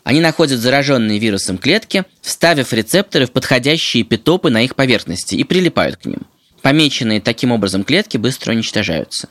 Они 0.05 0.21
находят 0.21 0.61
зараженные 0.61 1.19
вирусом 1.19 1.59
клетки, 1.59 2.05
вставив 2.21 2.73
рецепторы 2.73 3.27
в 3.27 3.33
подходящие 3.33 4.05
питопы 4.05 4.51
на 4.51 4.63
их 4.63 4.75
поверхности 4.75 5.37
и 5.37 5.45
прилипают 5.45 5.97
к 5.97 6.07
ним. 6.07 6.23
Помеченные 6.61 7.21
таким 7.21 7.53
образом 7.53 7.85
клетки 7.85 8.17
быстро 8.17 8.53
уничтожаются. 8.53 9.29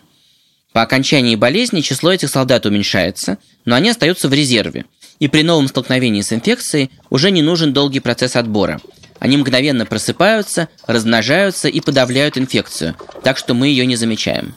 По 0.73 0.81
окончании 0.81 1.35
болезни 1.35 1.81
число 1.81 2.13
этих 2.13 2.29
солдат 2.29 2.65
уменьшается, 2.65 3.37
но 3.65 3.75
они 3.75 3.89
остаются 3.89 4.29
в 4.29 4.33
резерве, 4.33 4.85
и 5.19 5.27
при 5.27 5.43
новом 5.43 5.67
столкновении 5.67 6.21
с 6.21 6.31
инфекцией 6.31 6.91
уже 7.09 7.31
не 7.31 7.41
нужен 7.41 7.73
долгий 7.73 7.99
процесс 7.99 8.37
отбора. 8.37 8.79
Они 9.19 9.37
мгновенно 9.37 9.85
просыпаются, 9.85 10.69
размножаются 10.87 11.67
и 11.67 11.81
подавляют 11.81 12.37
инфекцию, 12.37 12.95
так 13.23 13.37
что 13.37 13.53
мы 13.53 13.67
ее 13.67 13.85
не 13.85 13.97
замечаем. 13.97 14.55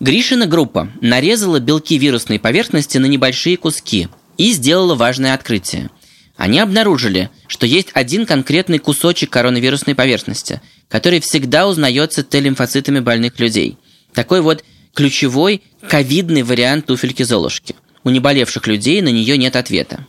Гришина 0.00 0.46
группа 0.46 0.90
нарезала 1.00 1.60
белки 1.60 1.98
вирусной 1.98 2.38
поверхности 2.38 2.98
на 2.98 3.06
небольшие 3.06 3.56
куски 3.56 4.08
и 4.36 4.52
сделала 4.52 4.94
важное 4.94 5.34
открытие– 5.34 5.90
они 6.38 6.60
обнаружили, 6.60 7.30
что 7.48 7.66
есть 7.66 7.88
один 7.94 8.24
конкретный 8.24 8.78
кусочек 8.78 9.28
коронавирусной 9.28 9.96
поверхности, 9.96 10.62
который 10.86 11.18
всегда 11.18 11.66
узнается 11.66 12.22
Т-лимфоцитами 12.22 13.00
больных 13.00 13.40
людей. 13.40 13.76
Такой 14.14 14.40
вот 14.40 14.64
ключевой 14.94 15.62
ковидный 15.88 16.44
вариант 16.44 16.86
туфельки 16.86 17.24
Золушки. 17.24 17.74
У 18.04 18.10
неболевших 18.10 18.68
людей 18.68 19.02
на 19.02 19.08
нее 19.08 19.36
нет 19.36 19.56
ответа. 19.56 20.06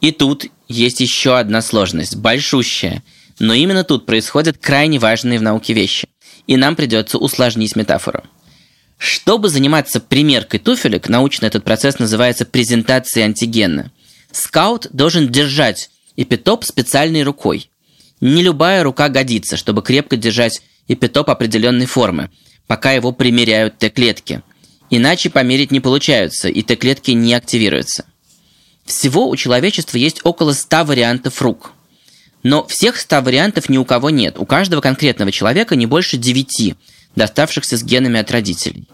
И 0.00 0.12
тут 0.12 0.46
есть 0.68 1.00
еще 1.00 1.36
одна 1.38 1.60
сложность, 1.60 2.14
большущая. 2.14 3.02
Но 3.40 3.52
именно 3.52 3.82
тут 3.82 4.06
происходят 4.06 4.58
крайне 4.58 5.00
важные 5.00 5.40
в 5.40 5.42
науке 5.42 5.72
вещи. 5.72 6.06
И 6.46 6.56
нам 6.56 6.76
придется 6.76 7.18
усложнить 7.18 7.74
метафору. 7.74 8.22
Чтобы 8.96 9.48
заниматься 9.48 10.00
примеркой 10.00 10.60
туфелек, 10.60 11.08
научно 11.08 11.46
этот 11.46 11.64
процесс 11.64 11.98
называется 11.98 12.44
презентацией 12.44 13.26
антигена– 13.26 13.90
Скаут 14.34 14.88
должен 14.90 15.28
держать 15.28 15.90
эпитоп 16.16 16.64
специальной 16.64 17.22
рукой. 17.22 17.70
Не 18.20 18.42
любая 18.42 18.82
рука 18.82 19.08
годится, 19.08 19.56
чтобы 19.56 19.80
крепко 19.80 20.16
держать 20.16 20.60
эпитоп 20.88 21.30
определенной 21.30 21.86
формы, 21.86 22.30
пока 22.66 22.90
его 22.90 23.12
примеряют 23.12 23.78
Т-клетки. 23.78 24.42
Иначе 24.90 25.30
померить 25.30 25.70
не 25.70 25.78
получаются, 25.78 26.48
и 26.48 26.62
Т-клетки 26.62 27.12
не 27.12 27.32
активируются. 27.32 28.06
Всего 28.84 29.28
у 29.28 29.36
человечества 29.36 29.98
есть 29.98 30.20
около 30.24 30.52
100 30.52 30.84
вариантов 30.84 31.40
рук. 31.40 31.72
Но 32.42 32.66
всех 32.66 32.96
100 32.96 33.22
вариантов 33.22 33.68
ни 33.68 33.78
у 33.78 33.84
кого 33.84 34.10
нет. 34.10 34.36
У 34.36 34.46
каждого 34.46 34.80
конкретного 34.80 35.30
человека 35.30 35.76
не 35.76 35.86
больше 35.86 36.16
9, 36.16 36.74
доставшихся 37.16 37.76
с 37.76 37.82
генами 37.82 38.20
от 38.20 38.30
родителей. 38.30 38.88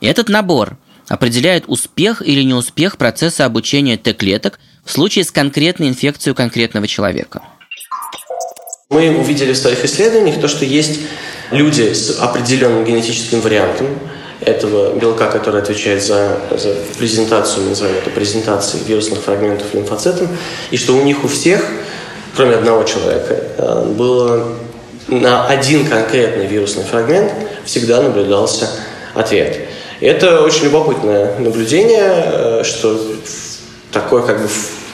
Этот 0.00 0.28
набор 0.28 0.76
определяет 1.08 1.64
успех 1.66 2.22
или 2.22 2.42
неуспех 2.42 2.96
процесса 2.96 3.44
обучения 3.44 3.96
Т-клеток– 3.96 4.58
в 4.84 4.92
случае 4.92 5.24
с 5.24 5.30
конкретной 5.30 5.88
инфекцией 5.88 6.34
конкретного 6.34 6.86
человека. 6.86 7.42
Мы 8.90 9.16
увидели 9.16 9.52
в 9.52 9.56
своих 9.56 9.84
исследованиях 9.84 10.40
то, 10.40 10.48
что 10.48 10.64
есть 10.64 11.00
люди 11.50 11.92
с 11.92 12.18
определенным 12.20 12.84
генетическим 12.84 13.40
вариантом 13.40 13.86
этого 14.40 14.96
белка, 14.98 15.30
который 15.30 15.62
отвечает 15.62 16.02
за, 16.02 16.38
за 16.50 16.74
презентацию, 16.98 17.68
назовем 17.68 17.96
это 17.96 18.10
презентацией 18.10 18.84
вирусных 18.84 19.20
фрагментов 19.20 19.72
лимфоцитом, 19.72 20.28
и 20.70 20.76
что 20.76 20.94
у 20.94 21.02
них 21.02 21.24
у 21.24 21.28
всех, 21.28 21.66
кроме 22.36 22.56
одного 22.56 22.84
человека, 22.84 23.34
э, 23.56 23.94
было 23.96 24.54
на 25.08 25.46
один 25.46 25.88
конкретный 25.88 26.46
вирусный 26.46 26.84
фрагмент 26.84 27.32
всегда 27.64 28.00
наблюдался 28.00 28.68
ответ. 29.14 29.68
Это 30.00 30.42
очень 30.42 30.64
любопытное 30.64 31.38
наблюдение, 31.38 32.02
э, 32.02 32.62
что 32.64 33.00
такое 33.92 34.22
как 34.22 34.42
бы 34.42 34.48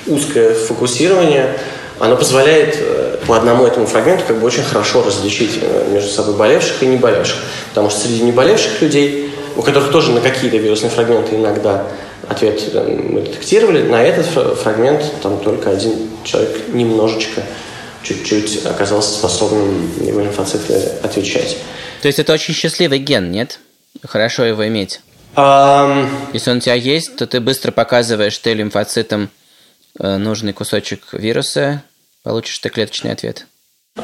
узкое 0.07 0.55
фокусирование, 0.55 1.59
оно 1.99 2.17
позволяет 2.17 2.77
э, 2.79 3.17
по 3.27 3.37
одному 3.37 3.65
этому 3.65 3.87
фрагменту 3.87 4.25
как 4.27 4.39
бы 4.39 4.47
очень 4.47 4.63
хорошо 4.63 5.03
различить 5.03 5.59
э, 5.61 5.89
между 5.93 6.11
собой 6.11 6.35
болевших 6.37 6.83
и 6.83 6.87
не 6.87 6.97
болевших. 6.97 7.37
Потому 7.71 7.91
что 7.91 8.01
среди 8.01 8.23
неболевших 8.23 8.81
людей, 8.83 9.33
у 9.57 9.63
которых 9.63 9.91
тоже 9.91 10.13
на 10.13 10.21
какие-то 10.21 10.59
вирусные 10.59 10.91
фрагменты 10.91 11.37
иногда 11.37 11.87
ответ 12.29 12.63
мы 12.75 13.23
детектировали, 13.23 13.83
на 13.83 14.03
этот 14.03 14.27
фрагмент 14.63 15.03
там 15.23 15.39
только 15.41 15.71
один 15.71 16.11
человек 16.25 16.69
немножечко, 16.69 17.43
чуть-чуть 18.03 18.65
оказался 18.67 19.11
способным 19.11 19.91
его 20.01 20.21
лимфоциты 20.21 20.75
отвечать. 21.03 21.59
То 22.01 22.09
есть 22.09 22.19
это 22.19 22.33
очень 22.33 22.55
счастливый 22.55 22.99
ген, 22.99 23.31
нет? 23.31 23.61
Хорошо 24.05 24.45
его 24.45 24.67
иметь. 24.67 25.01
Um... 25.37 26.09
Если 26.33 26.51
он 26.51 26.59
у 26.59 26.61
тебя 26.61 26.75
есть, 26.75 27.17
то 27.17 27.27
ты 27.27 27.41
быстро 27.41 27.73
показываешь 27.73 28.39
ты 28.39 28.55
лимфоцитам 28.55 29.31
э, 29.99 30.17
нужный 30.17 30.53
кусочек 30.53 31.13
вируса, 31.13 31.83
получишь 32.23 32.59
ты 32.59 32.69
клеточный 32.69 33.13
ответ. 33.13 33.47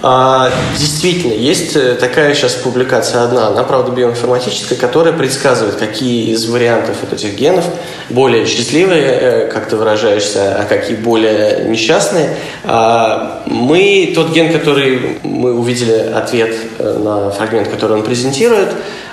А, 0.02 0.50
действительно, 0.78 1.32
есть 1.32 1.74
э, 1.74 1.94
такая 1.94 2.34
сейчас 2.34 2.54
публикация 2.54 3.22
одна, 3.22 3.48
она, 3.48 3.62
правда, 3.62 3.92
биоинформатическая, 3.92 4.78
которая 4.78 5.12
предсказывает, 5.12 5.76
какие 5.76 6.32
из 6.32 6.48
вариантов 6.48 6.96
вот 7.02 7.12
этих 7.12 7.36
генов 7.36 7.64
более 8.10 8.46
счастливые, 8.46 9.02
э, 9.02 9.50
как 9.52 9.68
ты 9.68 9.76
выражаешься, 9.76 10.60
а 10.60 10.64
какие 10.64 10.96
более 10.96 11.68
несчастные. 11.68 12.36
А, 12.64 13.42
мы, 13.46 14.12
тот 14.14 14.32
ген, 14.32 14.52
который 14.52 15.18
мы 15.22 15.54
увидели 15.54 16.12
ответ 16.14 16.54
на 16.78 17.30
фрагмент, 17.30 17.68
который 17.68 17.96
он 17.96 18.02
презентирует, 18.02 18.68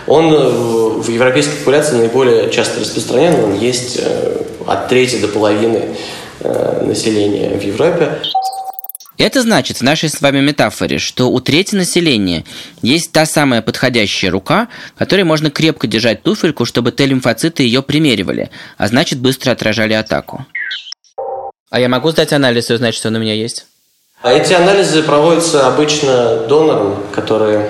он 0.05 0.31
в 1.01 1.09
европейской 1.09 1.55
популяции 1.57 1.95
наиболее 1.95 2.49
часто 2.51 2.81
распространен, 2.81 3.43
он 3.43 3.57
есть 3.57 4.01
от 4.67 4.89
трети 4.89 5.15
до 5.15 5.27
половины 5.29 5.95
населения 6.81 7.57
в 7.57 7.61
Европе. 7.61 8.19
Это 9.23 9.41
значит 9.41 9.77
в 9.77 9.83
нашей 9.83 10.09
с 10.09 10.19
вами 10.19 10.41
метафоре, 10.41 10.99
что 10.99 11.31
у 11.31 11.39
трети 11.39 11.75
населения 11.75 12.43
есть 12.81 13.13
та 13.13 13.25
самая 13.25 13.61
подходящая 13.61 14.31
рука, 14.31 14.67
которой 14.97 15.23
можно 15.23 15.49
крепко 15.49 15.87
держать 15.87 16.23
туфельку, 16.23 16.65
чтобы 16.65 16.91
Т-лимфоциты 16.91 17.63
ее 17.63 17.81
примеривали, 17.81 18.49
а 18.77 18.89
значит 18.89 19.19
быстро 19.19 19.51
отражали 19.51 19.93
атаку. 19.93 20.45
А 21.69 21.79
я 21.79 21.87
могу 21.87 22.11
сдать 22.11 22.33
анализ 22.33 22.69
и 22.69 22.73
узнать, 22.73 22.95
что 22.95 23.07
он 23.07 23.15
у 23.15 23.19
меня 23.19 23.33
есть? 23.33 23.65
А 24.21 24.33
эти 24.33 24.51
анализы 24.51 25.01
проводятся 25.03 25.67
обычно 25.67 26.45
донором, 26.49 27.01
которые 27.13 27.69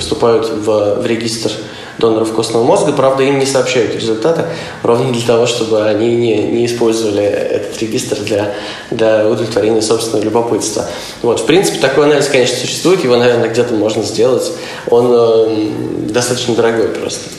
вступают 0.00 0.48
в, 0.48 1.02
в 1.02 1.06
регистр 1.06 1.50
доноров 1.98 2.34
костного 2.34 2.64
мозга. 2.64 2.92
Правда, 2.92 3.22
им 3.22 3.38
не 3.38 3.46
сообщают 3.46 3.94
результаты, 3.94 4.44
ровно 4.82 5.12
для 5.12 5.26
того, 5.26 5.46
чтобы 5.46 5.84
они 5.84 6.14
не, 6.16 6.42
не 6.42 6.66
использовали 6.66 7.22
этот 7.22 7.80
регистр 7.80 8.20
для, 8.20 8.54
для 8.90 9.28
удовлетворения 9.28 9.82
собственного 9.82 10.24
любопытства. 10.24 10.86
Вот, 11.22 11.40
в 11.40 11.46
принципе, 11.46 11.78
такой 11.78 12.06
анализ, 12.06 12.28
конечно, 12.28 12.56
существует, 12.56 13.02
его, 13.04 13.16
наверное, 13.16 13.48
где-то 13.48 13.74
можно 13.74 14.02
сделать. 14.02 14.52
Он 14.88 15.08
э, 15.10 15.68
достаточно 16.10 16.54
дорогой 16.54 16.88
просто. 16.88 17.30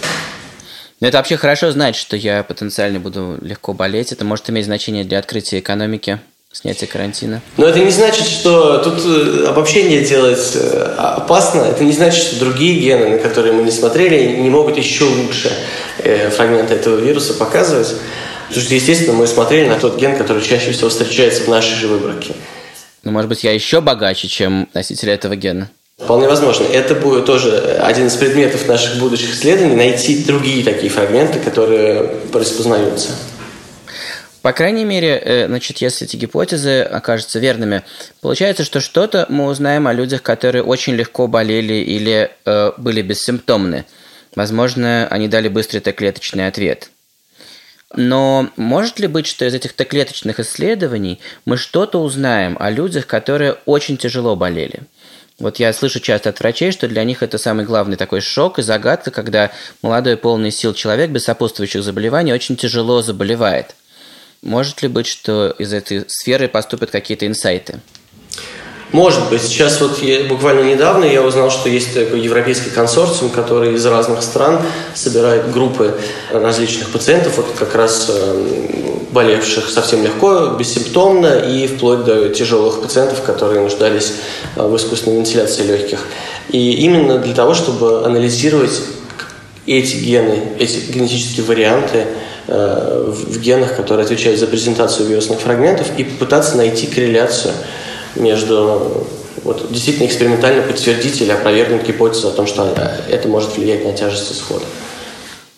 Но 1.00 1.08
это 1.08 1.18
вообще 1.18 1.38
хорошо 1.38 1.72
знать, 1.72 1.96
что 1.96 2.16
я 2.16 2.44
потенциально 2.44 3.00
буду 3.00 3.38
легко 3.42 3.74
болеть. 3.74 4.12
Это 4.12 4.26
может 4.26 4.50
иметь 4.50 4.66
значение 4.66 5.04
для 5.04 5.20
открытия 5.20 5.60
экономики 5.60 6.20
снятие 6.62 6.88
карантина. 6.88 7.42
Но 7.58 7.68
это 7.68 7.80
не 7.80 7.92
значит, 7.92 8.26
что 8.26 8.80
тут 8.80 9.00
э, 9.06 9.46
обобщение 9.48 10.02
делать 10.02 10.54
э, 10.56 10.96
опасно. 10.98 11.62
Это 11.62 11.84
не 11.84 11.94
значит, 11.94 12.24
что 12.24 12.40
другие 12.40 12.80
гены, 12.80 13.10
на 13.10 13.18
которые 13.20 13.54
мы 13.54 13.62
не 13.64 13.72
смотрели, 13.72 14.38
не 14.38 14.50
могут 14.50 14.78
еще 14.78 15.04
лучше 15.04 15.52
э, 16.00 16.30
фрагменты 16.32 16.74
этого 16.74 16.98
вируса 16.98 17.34
показывать. 17.36 17.94
Потому 18.48 18.66
что, 18.66 18.74
естественно, 18.74 19.14
мы 19.14 19.28
смотрели 19.28 19.70
на 19.70 19.76
тот 19.76 19.98
ген, 19.98 20.18
который 20.18 20.42
чаще 20.42 20.72
всего 20.72 20.90
встречается 20.90 21.44
в 21.44 21.48
нашей 21.48 21.76
же 21.76 21.88
выборке. 21.88 22.34
Ну, 23.04 23.12
может 23.12 23.30
быть, 23.30 23.44
я 23.44 23.52
еще 23.52 23.80
богаче, 23.80 24.28
чем 24.28 24.68
носитель 24.74 25.12
этого 25.12 25.36
гена? 25.36 25.70
Вполне 25.98 26.28
возможно. 26.28 26.66
Это 26.66 26.96
будет 26.96 27.26
тоже 27.26 27.80
один 27.82 28.08
из 28.08 28.16
предметов 28.16 28.68
наших 28.68 28.98
будущих 28.98 29.34
исследований– 29.34 29.76
найти 29.78 30.24
другие 30.24 30.64
такие 30.64 30.90
фрагменты, 30.90 31.40
которые 31.40 32.10
распознаются. 32.34 33.10
По 34.48 34.54
крайней 34.54 34.86
мере, 34.86 35.22
э, 35.22 35.48
значит, 35.48 35.80
если 35.80 36.08
эти 36.08 36.16
гипотезы 36.16 36.80
окажутся 36.80 37.38
верными, 37.38 37.84
получается, 38.22 38.64
что 38.64 38.80
что-то 38.80 39.26
мы 39.28 39.44
узнаем 39.44 39.88
о 39.88 39.94
людях, 39.94 40.24
которые 40.24 40.64
очень 40.64 40.96
легко 40.96 41.28
болели 41.28 41.74
или 41.74 42.32
э, 42.46 42.72
были 42.78 43.02
бессимптомны. 43.02 43.84
Возможно, 44.38 45.06
они 45.10 45.28
дали 45.28 45.50
быстрый 45.50 45.80
Т-клеточный 45.80 46.48
ответ. 46.48 46.92
Но 47.94 48.50
может 48.56 49.02
ли 49.02 49.08
быть, 49.08 49.28
что 49.28 49.44
из 49.44 49.54
этих 49.54 49.74
Т-клеточных 49.74 50.40
исследований 50.40 51.20
мы 51.44 51.58
что-то 51.58 52.02
узнаем 52.02 52.56
о 52.58 52.70
людях, 52.70 53.06
которые 53.06 53.58
очень 53.66 53.98
тяжело 53.98 54.38
болели? 54.38 54.80
Вот 55.40 55.60
я 55.60 55.74
слышу 55.74 56.00
часто 56.00 56.30
от 56.30 56.40
врачей, 56.40 56.72
что 56.72 56.88
для 56.88 57.04
них 57.04 57.22
это 57.22 57.38
самый 57.38 57.66
главный 57.66 57.98
такой 57.98 58.22
шок 58.22 58.60
и 58.60 58.62
загадка, 58.62 59.12
когда 59.12 59.52
молодой 59.82 60.16
полный 60.16 60.52
сил 60.52 60.74
человек 60.74 61.10
без 61.10 61.26
сопутствующих 61.26 61.84
заболеваний 61.84 62.32
очень 62.32 62.56
тяжело 62.56 63.02
заболевает– 63.02 63.76
может 64.48 64.82
ли 64.82 64.88
быть, 64.88 65.08
что 65.08 65.54
из 65.60 65.74
этой 65.74 66.06
сферы 66.08 66.48
поступят 66.48 66.90
какие-то 66.90 67.28
инсайты? 67.28 67.82
Может 68.94 69.30
быть. 69.30 69.42
Сейчас 69.42 69.82
вот 69.82 70.02
я, 70.02 70.24
буквально 70.24 70.62
недавно 70.62 71.04
я 71.04 71.22
узнал, 71.22 71.52
что 71.52 71.68
есть 71.68 71.94
такой 71.94 72.22
европейский 72.22 72.70
консорциум, 72.70 73.30
который 73.32 73.76
из 73.76 73.86
разных 73.86 74.24
стран 74.24 74.62
собирает 74.96 75.52
группы 75.52 76.00
различных 76.32 76.90
пациентов, 76.90 77.36
вот 77.36 77.48
как 77.60 77.76
раз 77.76 78.06
э, 78.08 78.46
болевших 79.12 79.70
совсем 79.70 80.04
легко, 80.04 80.56
бессимптомно 80.58 81.40
и 81.40 81.68
вплоть 81.68 82.06
до 82.06 82.30
тяжелых 82.30 82.82
пациентов, 82.82 83.24
которые 83.24 83.60
нуждались 83.60 84.14
э, 84.56 84.66
в 84.66 84.74
искусственной 84.78 85.18
вентиляции 85.18 85.64
легких. 85.64 86.00
И 86.48 86.72
именно 86.76 87.18
для 87.18 87.34
того, 87.34 87.54
чтобы 87.54 88.06
анализировать 88.06 88.82
эти 89.66 89.98
гены, 89.98 90.54
эти 90.58 90.90
генетические 90.90 91.46
варианты– 91.46 92.06
в 92.48 93.40
генах, 93.40 93.76
которые 93.76 94.06
отвечают 94.06 94.40
за 94.40 94.48
презентацию 94.48 95.08
вирусных 95.08 95.40
фрагментов, 95.40 95.88
и 95.98 96.04
попытаться 96.04 96.56
найти 96.56 96.88
корреляцию 96.88 97.54
между 98.16 99.06
вот, 99.44 99.72
действительно 99.72 100.08
экспериментально 100.08 100.62
подтвердить 100.62 101.22
или 101.22 101.32
опровергнуть 101.32 101.86
гипотезу 101.86 102.30
о 102.30 102.32
том, 102.32 102.48
что 102.48 102.74
это 103.10 103.28
может 103.28 103.56
влиять 103.58 103.86
на 103.86 103.94
тяжесть 103.94 104.32
исхода. 104.32 104.66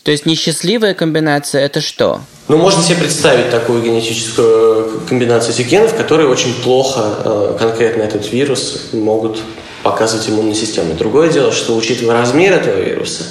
То 0.04 0.12
есть 0.12 0.25
несчастливая 0.25 0.93
комбинация– 0.93 1.62
это 1.65 1.82
что? 1.82 2.21
Ну, 2.47 2.58
можно 2.58 2.82
себе 2.82 2.95
представить 2.97 3.52
такую 3.52 3.84
генетическую 3.84 5.02
комбинацию 5.08 5.54
этих 5.54 5.69
генов, 5.69 5.95
которые 5.95 6.30
очень 6.30 6.54
плохо 6.63 7.02
э, 7.23 7.56
конкретно 7.60 8.04
этот 8.04 8.32
вирус 8.32 8.89
могут 8.93 9.39
показывать 9.84 10.28
иммунной 10.30 10.56
системе. 10.56 10.93
Другое 10.93 11.30
дело, 11.30 11.52
что 11.52 11.75
учитывая 11.75 12.17
размер 12.17 12.54
этого 12.54 12.78
вируса, 12.78 13.25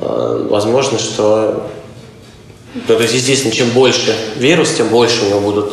э, 0.00 0.46
возможно, 0.50 0.98
что 0.98 1.70
то 2.86 3.00
есть, 3.00 3.14
естественно, 3.14 3.54
чем 3.54 3.70
больше 3.70 4.14
вирус, 4.36 4.74
тем 4.74 4.88
больше 4.88 5.24
у 5.24 5.28
него 5.28 5.40
будут 5.40 5.72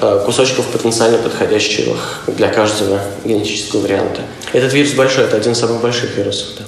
э, 0.00 0.22
кусочков 0.26 0.66
потенциально 0.66 1.18
подходящих 1.18 2.24
для 2.26 2.48
каждого 2.48 3.00
генетического 3.24 3.80
варианта. 3.80 4.20
Этот 4.52 4.72
вирус 4.74 4.92
большой, 4.92 5.24
это 5.24 5.36
один 5.36 5.52
из 5.52 5.58
самых 5.58 5.80
больших 5.80 6.16
вирусов. 6.16 6.48
Да. 6.58 6.64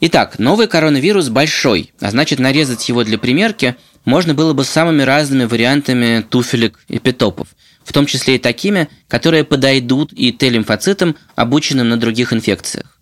Итак, 0.00 0.38
новый 0.38 0.68
коронавирус 0.68 1.28
большой, 1.28 1.92
а 2.00 2.10
значит 2.10 2.38
нарезать 2.38 2.88
его 2.88 3.02
для 3.02 3.18
примерки 3.18 3.76
можно 4.04 4.32
было 4.32 4.52
бы 4.52 4.64
самыми 4.64 5.02
разными 5.02 5.44
вариантами 5.44 6.24
туфелек 6.28 6.78
и 6.88 6.98
питопов, 6.98 7.48
в 7.82 7.92
том 7.92 8.06
числе 8.06 8.36
и 8.36 8.38
такими, 8.38 8.88
которые 9.08 9.42
подойдут 9.44 10.12
и 10.12 10.32
Т-лимфоцитам, 10.32 11.16
обученным 11.34 11.88
на 11.88 11.96
других 11.96 12.32
инфекциях. 12.32 12.98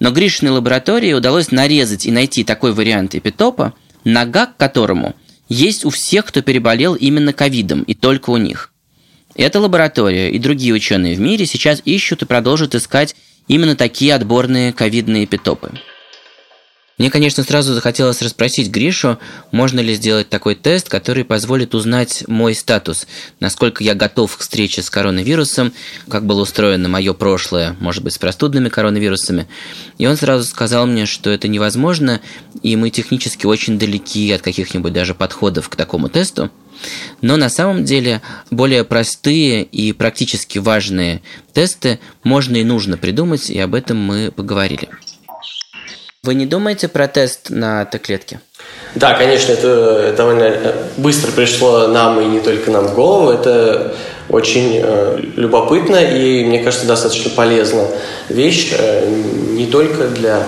Но 0.00 0.10
Гришиной 0.10 0.52
лаборатории 0.52 1.12
удалось 1.12 1.50
нарезать 1.50 2.06
и 2.06 2.10
найти 2.10 2.44
такой 2.44 2.72
вариант 2.72 3.14
эпитопа, 3.14 3.72
нога 4.04 4.46
к 4.46 4.56
которому 4.56 5.14
есть 5.48 5.84
у 5.84 5.90
всех, 5.90 6.26
кто 6.26 6.42
переболел 6.42 6.94
именно 6.94 7.32
ковидом, 7.32 7.82
и 7.82 7.94
только 7.94 8.30
у 8.30 8.36
них. 8.36 8.72
Эта 9.34 9.60
лаборатория 9.60 10.30
и 10.30 10.38
другие 10.38 10.74
ученые 10.74 11.14
в 11.14 11.20
мире 11.20 11.46
сейчас 11.46 11.82
ищут 11.84 12.22
и 12.22 12.26
продолжат 12.26 12.74
искать 12.74 13.16
именно 13.48 13.76
такие 13.76 14.14
отборные 14.14 14.72
ковидные 14.72 15.26
питопы. 15.26 15.72
Мне, 17.02 17.10
конечно, 17.10 17.42
сразу 17.42 17.74
захотелось 17.74 18.22
расспросить 18.22 18.70
Гришу, 18.70 19.18
можно 19.50 19.80
ли 19.80 19.92
сделать 19.94 20.28
такой 20.28 20.54
тест, 20.54 20.88
который 20.88 21.24
позволит 21.24 21.74
узнать 21.74 22.22
мой 22.28 22.54
статус, 22.54 23.08
насколько 23.40 23.82
я 23.82 23.96
готов 23.96 24.36
к 24.36 24.40
встрече 24.40 24.82
с 24.82 24.88
коронавирусом, 24.88 25.72
как 26.08 26.24
было 26.24 26.42
устроено 26.42 26.88
мое 26.88 27.12
прошлое, 27.12 27.74
может 27.80 28.04
быть, 28.04 28.12
с 28.12 28.18
простудными 28.18 28.68
коронавирусами. 28.68 29.48
И 29.98 30.06
он 30.06 30.16
сразу 30.16 30.44
сказал 30.44 30.86
мне, 30.86 31.06
что 31.06 31.30
это 31.30 31.48
невозможно, 31.48 32.20
и 32.62 32.76
мы 32.76 32.90
технически 32.90 33.46
очень 33.46 33.80
далеки 33.80 34.30
от 34.30 34.42
каких-нибудь 34.42 34.92
даже 34.92 35.16
подходов 35.16 35.68
к 35.68 35.74
такому 35.74 36.08
тесту. 36.08 36.52
Но 37.20 37.36
на 37.36 37.48
самом 37.48 37.84
деле 37.84 38.22
более 38.52 38.84
простые 38.84 39.64
и 39.64 39.92
практически 39.92 40.60
важные 40.60 41.20
тесты 41.52 41.98
можно 42.22 42.58
и 42.58 42.62
нужно 42.62 42.96
придумать, 42.96 43.50
и 43.50 43.58
об 43.58 43.74
этом 43.74 43.96
мы 43.98 44.30
поговорили. 44.30 44.88
Вы 46.24 46.34
не 46.34 46.46
думаете 46.46 46.86
про 46.86 47.08
тест 47.08 47.50
на 47.50 47.84
Т-клетки? 47.84 48.38
Да, 48.94 49.14
конечно, 49.14 49.50
это 49.50 50.14
довольно 50.16 50.44
э, 50.44 50.72
быстро 50.96 51.32
пришло 51.32 51.88
нам 51.88 52.20
и 52.20 52.24
не 52.26 52.38
только 52.38 52.70
нам 52.70 52.86
в 52.86 52.94
голову. 52.94 53.32
Это 53.32 53.92
очень 54.28 54.80
э, 54.80 55.18
любопытно 55.34 55.96
и, 55.96 56.44
мне 56.44 56.60
кажется, 56.60 56.86
достаточно 56.86 57.28
полезная 57.32 57.88
вещь 58.28 58.70
э, 58.70 59.04
не 59.50 59.66
только 59.66 60.06
для 60.06 60.46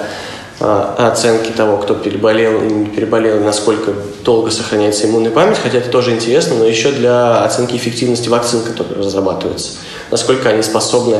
оценки 0.61 1.51
того, 1.51 1.79
кто 1.79 1.95
переболел 1.97 2.63
и 2.63 2.73
не 2.73 2.87
переболел, 2.87 3.41
насколько 3.41 3.93
долго 4.25 4.53
сохраняется 4.53 5.07
иммунная 5.07 5.33
память, 5.33 5.59
хотя 5.61 5.79
это 5.79 5.91
тоже 5.91 6.13
интересно, 6.13 6.55
но 6.55 6.65
еще 6.65 6.93
для 6.93 7.43
оценки 7.43 7.75
эффективности 7.75 8.29
вакцин, 8.29 8.63
которые 8.63 8.99
разрабатываются, 8.99 9.73
насколько 10.13 10.49
они 10.51 10.63
способны 10.63 11.19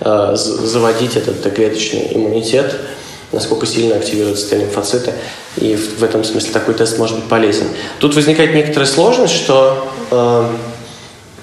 заводить 0.00 1.16
этот 1.16 1.42
Т-клеточный 1.42 2.10
иммунитет– 2.12 2.76
насколько 3.34 3.66
сильно 3.66 3.96
активируются 3.96 4.50
Т-лимфоциты. 4.50 5.12
И 5.56 5.76
в, 5.76 6.00
в 6.00 6.04
этом 6.04 6.24
смысле 6.24 6.52
такой 6.52 6.74
тест 6.74 6.98
может 6.98 7.16
быть 7.16 7.28
полезен. 7.28 7.66
Тут 7.98 8.14
возникает 8.14 8.54
некоторая 8.54 8.88
сложность, 8.88 9.34
что 9.34 9.88
э, 10.10 10.48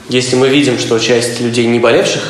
если 0.10 0.36
мы 0.36 0.50
видим, 0.50 0.78
что 0.80 1.00
часть 1.00 1.40
людей 1.40 1.68
не 1.68 1.80
болевших 1.80 2.22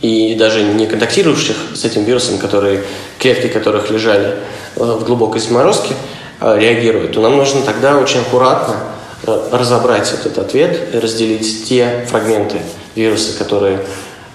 и 0.00 0.34
даже 0.34 0.62
не 0.62 0.86
контактировавших 0.86 1.56
с 1.74 1.84
этим 1.84 2.04
вирусом, 2.04 2.38
которые, 2.38 2.82
клетки 3.18 3.48
которых 3.48 3.90
лежали 3.90 4.36
э, 4.76 4.82
в 4.82 5.04
глубокой 5.04 5.40
заморозке, 5.40 5.94
э, 6.40 6.58
реагируют, 6.58 7.12
то 7.12 7.20
нам 7.20 7.36
нужно 7.36 7.62
тогда 7.62 7.98
очень 7.98 8.20
аккуратно 8.20 8.76
э, 9.26 9.48
разобрать 9.52 10.12
этот 10.12 10.38
ответ 10.38 10.94
и 10.94 10.98
разделить 10.98 11.68
те 11.68 12.06
фрагменты 12.08 12.58
вируса, 12.94 13.36
которые 13.36 13.80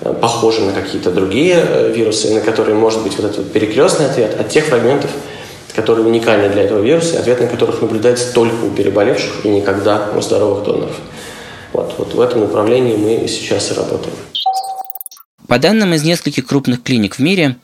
похожи 0.02 0.62
на 0.62 0.74
какие-то 0.74 1.12
другие 1.12 1.56
э, 1.58 1.94
вирусы, 1.96 2.34
на 2.34 2.42
которые 2.42 2.76
может 2.76 3.04
быть 3.04 3.16
вот 3.18 3.26
этот 3.26 3.52
перекрестный 3.52 4.08
ответ 4.08 4.40
от 4.40 4.50
тех 4.50 4.66
фрагментов, 4.66 5.12
которые 5.76 6.06
уникальны 6.06 6.50
для 6.50 6.64
этого 6.64 6.82
вируса, 6.82 7.20
ответ 7.20 7.40
на 7.40 7.48
которых 7.48 7.82
наблюдается 7.82 8.34
только 8.34 8.66
у 8.66 8.72
переболевших 8.72 9.46
и 9.46 9.50
никогда 9.50 10.10
у 10.16 10.22
здоровых 10.22 10.66
доноров. 10.66 10.96
Вот, 11.74 11.94
вот 11.98 12.14
в 12.14 12.20
этом 12.20 12.42
направлении 12.42 12.96
мы 12.96 13.28
сейчас 13.28 13.72
и 13.72 13.76
работаем. 13.76 14.16
По 15.48 15.60
данным 15.60 15.94
из 15.94 16.04
нескольких 16.04 16.46
крупных 16.48 16.82
клиник 16.82 17.16
в 17.16 17.20
мире, 17.20 17.58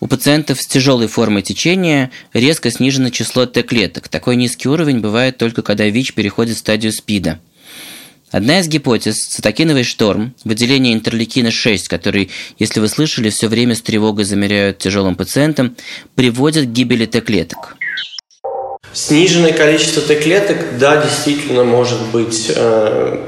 у 0.00 0.06
пациентов 0.06 0.60
с 0.60 0.66
тяжелой 0.66 1.08
формой 1.08 1.42
течения 1.42 2.10
резко 2.32 2.70
снижено 2.70 3.10
число 3.10 3.46
Т-клеток. 3.46 4.08
Такой 4.08 4.36
низкий 4.36 4.68
уровень 4.68 5.00
бывает 5.00 5.38
только 5.38 5.62
когда 5.62 5.84
ВИЧ 5.84 6.14
переходит 6.14 6.56
в 6.56 6.60
стадию 6.60 6.92
СПИДа. 6.92 7.40
Одна 8.32 8.60
из 8.60 8.68
гипотез– 8.68 9.16
цитокиновый 9.28 9.84
шторм, 9.84 10.34
выделение 10.44 10.94
интерлейкина-6, 10.94 11.80
который, 11.86 12.30
если 12.58 12.80
вы 12.80 12.88
слышали, 12.88 13.28
все 13.28 13.46
время 13.46 13.74
с 13.74 13.82
тревогой 13.82 14.24
замеряют 14.24 14.78
тяжелым 14.78 15.16
пациентам, 15.16 15.76
приводит 16.14 16.64
к 16.64 16.68
гибели 16.70 17.04
Т-клеток. 17.04 17.76
Сниженное 18.94 19.52
количество 19.52 20.00
Т-клеток, 20.00 20.78
да, 20.78 21.02
действительно 21.02 21.64
может 21.64 22.00
быть 22.10 22.50
э, 22.54 23.18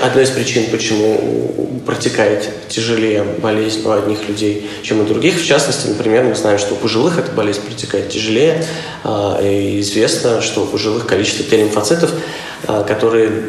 одной 0.00 0.24
из 0.24 0.30
причин, 0.30 0.64
почему 0.68 1.80
протекает 1.86 2.50
тяжелее 2.68 3.22
болезнь 3.22 3.82
у 3.84 3.90
одних 3.90 4.28
людей, 4.28 4.68
чем 4.82 4.98
у 5.00 5.04
других. 5.04 5.40
В 5.40 5.46
частности, 5.46 5.86
например, 5.86 6.24
мы 6.24 6.34
знаем, 6.34 6.58
что 6.58 6.74
у 6.74 6.76
пожилых 6.76 7.20
эта 7.20 7.30
болезнь 7.30 7.60
протекает 7.60 8.08
тяжелее. 8.08 8.66
Э, 9.04 9.38
и 9.44 9.80
известно, 9.80 10.42
что 10.42 10.64
у 10.64 10.66
пожилых 10.66 11.06
количество 11.06 11.44
Т-лимфоцитов, 11.44 12.10
э, 12.66 12.84
которые 12.88 13.44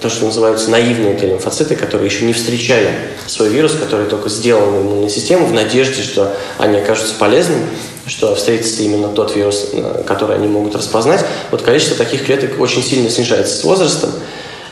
то, 0.00 0.08
что 0.08 0.26
называются 0.26 0.70
наивные 0.70 1.14
Т-лимфоциты, 1.14 1.74
которые 1.74 2.08
еще 2.08 2.24
не 2.24 2.32
встречали 2.32 2.90
свой 3.26 3.48
вирус, 3.48 3.72
который 3.72 4.06
только 4.06 4.28
сделан 4.28 4.82
иммунной 4.82 5.10
системой 5.10 5.48
в 5.48 5.52
надежде, 5.52 6.02
что 6.02 6.36
они 6.58 6.78
окажутся 6.78 7.14
полезными, 7.18 7.66
что 8.06 8.34
встретится 8.34 8.82
именно 8.82 9.08
тот 9.08 9.34
вирус, 9.34 9.70
э, 9.72 10.04
который 10.06 10.36
они 10.36 10.46
могут 10.48 10.76
распознать. 10.76 11.24
Вот 11.50 11.62
количество 11.62 11.96
таких 11.96 12.24
клеток 12.24 12.60
очень 12.60 12.82
сильно 12.82 13.10
снижается 13.10 13.56
с 13.56 13.64
возрастом, 13.64 14.10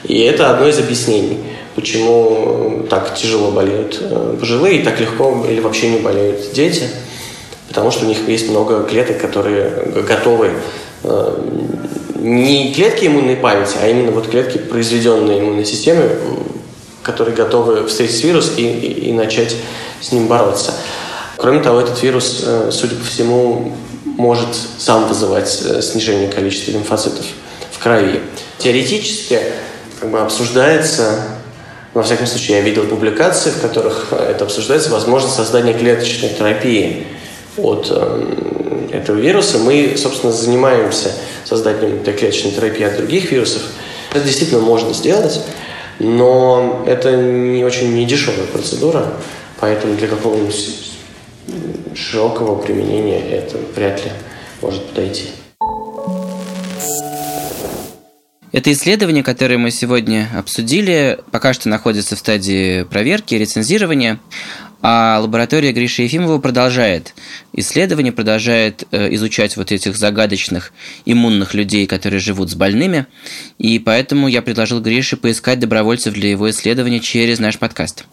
и 0.05 0.21
это 0.21 0.51
одно 0.51 0.69
из 0.69 0.79
объяснений, 0.79 1.39
почему 1.75 2.87
так 2.89 3.15
тяжело 3.17 3.51
болеют 3.51 3.99
э, 4.01 4.37
пожилые, 4.39 4.81
и 4.81 4.85
так 4.85 5.01
легко 5.01 5.45
или 5.49 5.61
вообще 5.61 5.91
не 5.91 5.99
болеют 5.99 6.53
дети, 6.53 6.85
потому 7.69 7.91
что 7.91 8.05
у 8.05 8.09
них 8.09 8.29
есть 8.29 8.49
много 8.49 8.85
клеток, 8.85 9.21
которые 9.21 9.71
готовы 10.07 10.53
э, 11.03 11.37
не 12.19 12.73
клетки 12.75 13.07
иммунной 13.07 13.37
памяти, 13.37 13.77
а 13.81 13.89
именно 13.89 14.13
вот 14.13 14.29
клетки, 14.29 14.59
произведенные 14.59 15.41
иммунной 15.41 15.65
системой, 15.65 16.11
которые 17.03 17.35
готовы 17.35 17.87
встретить 17.87 18.23
вирус 18.25 18.53
и, 18.57 18.63
и, 18.63 19.09
и 19.09 19.13
начать 19.13 19.55
с 20.01 20.13
ним 20.13 20.27
бороться. 20.27 20.73
Кроме 21.37 21.61
того, 21.61 21.81
этот 21.81 22.03
вирус, 22.03 22.43
э, 22.45 22.71
судя 22.73 22.97
по 22.97 23.05
всему, 23.05 23.73
может 24.05 24.49
сам 24.79 25.07
вызывать 25.07 25.63
э, 25.65 25.83
снижение 25.83 26.29
количества 26.29 26.73
лимфоцитов 26.73 27.27
в 27.71 27.79
крови. 27.79 28.21
Теоретически 28.59 29.41
как 30.01 30.11
бы 30.11 30.21
обсуждается, 30.21 31.21
во 31.93 32.03
всяком 32.03 32.27
случае, 32.27 32.59
я 32.59 32.63
видел 32.63 32.85
публикации, 32.85 33.51
в 33.51 33.61
которых 33.61 34.13
это 34.13 34.45
обсуждается, 34.45 34.91
возможность 34.91 35.37
создания 35.37 35.75
клеточной 35.75 36.31
терапии 36.31 37.07
от 37.57 37.89
э, 37.91 38.56
этого 38.93 39.17
вируса. 39.17 39.59
Мы, 39.59 39.95
собственно, 39.97 40.33
занимаемся 40.33 41.13
созданием 41.45 42.03
клеточной 42.03 42.53
терапии 42.53 42.85
от 42.85 42.97
других 42.97 43.31
вирусов. 43.33 43.63
Это 44.13 44.25
действительно 44.25 44.61
можно 44.61 44.93
сделать, 44.95 45.41
но 45.99 46.85
это 46.87 47.17
не 47.17 47.65
очень 47.65 47.95
недешевая 47.95 48.47
процедура, 48.47 49.15
поэтому 49.61 49.97
для 49.97 50.09
какого-нибудь 50.09 50.87
широкого 51.95 52.61
применения 52.61 53.21
это 53.21 53.59
вряд 53.75 54.05
ли 54.05 54.11
может 54.61 54.87
подойти. 54.87 55.31
Это 58.53 58.73
исследование, 58.73 59.23
которое 59.23 59.59
мы 59.59 59.71
сегодня 59.71 60.31
обсудили, 60.35 61.19
пока 61.31 61.53
что 61.53 61.69
находится 61.69 62.17
в 62.17 62.19
стадии 62.19 62.85
проверки, 62.85 63.35
рецензирования. 63.35 64.19
А 64.89 65.19
лаборатория 65.21 65.73
Гриши 65.73 66.03
Ефимова 66.03 66.39
продолжает 66.39 67.13
исследование, 67.53 68.13
продолжает 68.13 68.85
э, 68.93 69.13
изучать 69.17 69.57
вот 69.57 69.73
этих 69.73 69.97
загадочных 69.97 70.73
иммунных 71.05 71.55
людей, 71.55 71.89
которые 71.89 72.21
живут 72.21 72.53
с 72.53 72.55
больными. 72.55 73.07
И 73.59 73.81
поэтому 73.81 74.29
я 74.29 74.43
предложил 74.43 74.81
Грише 74.81 75.17
поискать 75.17 75.59
добровольцев 75.59 76.15
для 76.15 76.31
его 76.31 76.49
исследования 76.51 77.01
через 77.01 77.41
наш 77.41 77.59
подкаст. 77.59 78.05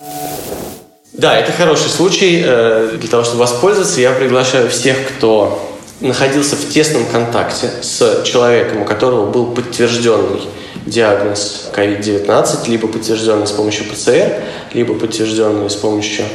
Да, 1.11 1.37
это 1.37 1.51
хороший 1.51 1.89
случай. 1.89 2.41
Э, 2.43 2.97
для 2.99 3.07
того, 3.07 3.23
чтобы 3.23 3.41
воспользоваться, 3.41 4.01
я 4.01 4.11
приглашаю 4.11 4.67
всех, 4.71 4.97
кто 5.09 5.79
находился 6.01 6.55
в 6.55 6.69
тесном 6.69 7.05
контакте 7.05 7.69
с 7.83 8.23
человеком, 8.25 8.81
у 8.81 8.85
которого 8.85 9.29
был 9.29 9.53
подтвержденный 9.53 10.41
диагноз 10.87 11.69
COVID-19, 11.71 12.67
либо 12.67 12.87
подтвержденный 12.87 13.45
с 13.45 13.51
помощью 13.51 13.85
ПЦР, 13.85 14.41
либо 14.73 14.95
подтвержденный 14.95 15.69
с 15.69 15.75
помощью 15.75 16.25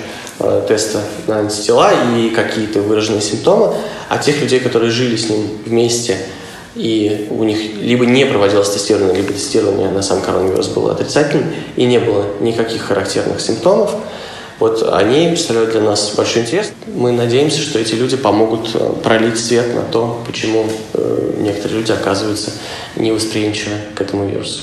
теста 0.69 1.01
на 1.27 1.41
антитела 1.41 1.91
и 2.17 2.31
какие-то 2.31 2.81
выраженные 2.81 3.23
симптомы, 3.23 3.75
а 4.09 4.19
тех 4.19 4.41
людей, 4.41 4.61
которые 4.61 4.91
жили 4.91 5.17
с 5.17 5.29
ним 5.29 5.47
вместе, 5.67 6.17
и 6.75 7.27
у 7.31 7.45
них 7.45 7.59
либо 7.81 8.07
не 8.07 8.25
проводилось 8.25 8.71
тестирование, 8.71 9.17
либо 9.17 9.33
тестирование 9.33 9.91
на 9.91 10.03
сам 10.03 10.21
коронавирус 10.21 10.69
было 10.69 10.93
отрицательным, 10.93 11.53
и 11.77 11.85
не 11.85 11.99
было 11.99 12.25
никаких 12.41 12.83
характерных 12.83 13.41
симптомов, 13.41 13.93
вот 14.59 14.83
они 14.93 15.29
представляют 15.29 15.71
для 15.71 15.81
нас 15.81 16.13
большой 16.17 16.43
интерес. 16.43 16.73
Мы 16.87 17.13
надеемся, 17.13 17.61
что 17.61 17.79
эти 17.79 17.95
люди 17.95 18.17
помогут 18.17 18.71
э, 18.75 18.93
пролить 19.05 19.39
свет 19.39 19.73
на 19.73 19.83
то, 19.83 20.21
почему 20.27 20.67
э, 20.95 21.33
некоторые 21.39 21.81
люди 21.81 21.93
оказываются 21.93 22.51
невосприимчивы 22.97 23.77
к 23.95 24.01
этому 24.01 24.27
вирусу. 24.27 24.63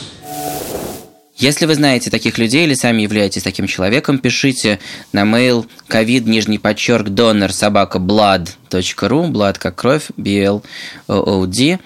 Если 1.37 1.65
вы 1.65 1.75
знаете 1.75 2.09
таких 2.09 2.37
людей 2.37 2.63
или 2.63 2.75
сами 2.75 3.01
являетесь 3.01 3.43
таким 3.43 3.67
человеком, 3.67 4.19
пишите 4.19 4.79
на 5.11 5.23
mail 5.23 5.67
covid 5.89 6.21
нижний 6.21 6.59
подчерк 6.59 7.09
донор 7.09 7.51
собака 7.51 7.97
blood.ru 7.97 9.29
blood 9.29 9.57
как 9.59 9.75
кровь 9.75 10.05
b 10.15 10.41
l 10.41 10.63
o 11.07 11.45
d 11.45 11.77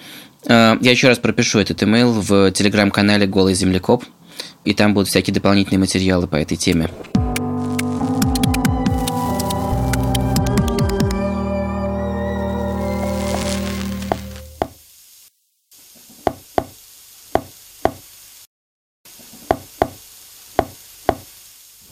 э, 0.46 0.76
я 0.80 0.90
еще 0.90 1.08
раз 1.08 1.18
пропишу 1.18 1.58
этот 1.58 1.82
email 1.82 2.12
в 2.12 2.52
телеграм-канале 2.52 3.26
Голый 3.26 3.54
землекоп, 3.54 4.04
и 4.64 4.72
там 4.72 4.94
будут 4.94 5.08
всякие 5.08 5.34
дополнительные 5.34 5.80
материалы 5.80 6.28
по 6.28 6.36
этой 6.36 6.56
теме. 6.56 6.88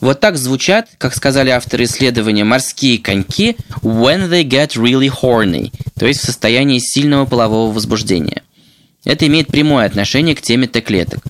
Вот 0.01 0.21
так 0.21 0.37
звучат, 0.37 0.87
как 0.97 1.13
сказали 1.13 1.49
авторы 1.49 1.83
исследования, 1.83 2.45
морские 2.45 2.99
коньки 2.99 3.57
when 3.81 4.29
they 4.29 4.43
get 4.43 4.77
really 4.77 5.09
horny, 5.09 5.73
то 5.97 6.05
есть 6.05 6.21
в 6.21 6.25
состоянии 6.25 6.79
сильного 6.79 7.25
полового 7.25 7.73
возбуждения. 7.73 8.43
Это 9.03 9.27
имеет 9.27 9.47
прямое 9.47 9.85
отношение 9.85 10.35
к 10.35 10.41
теме 10.41 10.67
Т-клеток. 10.67 11.23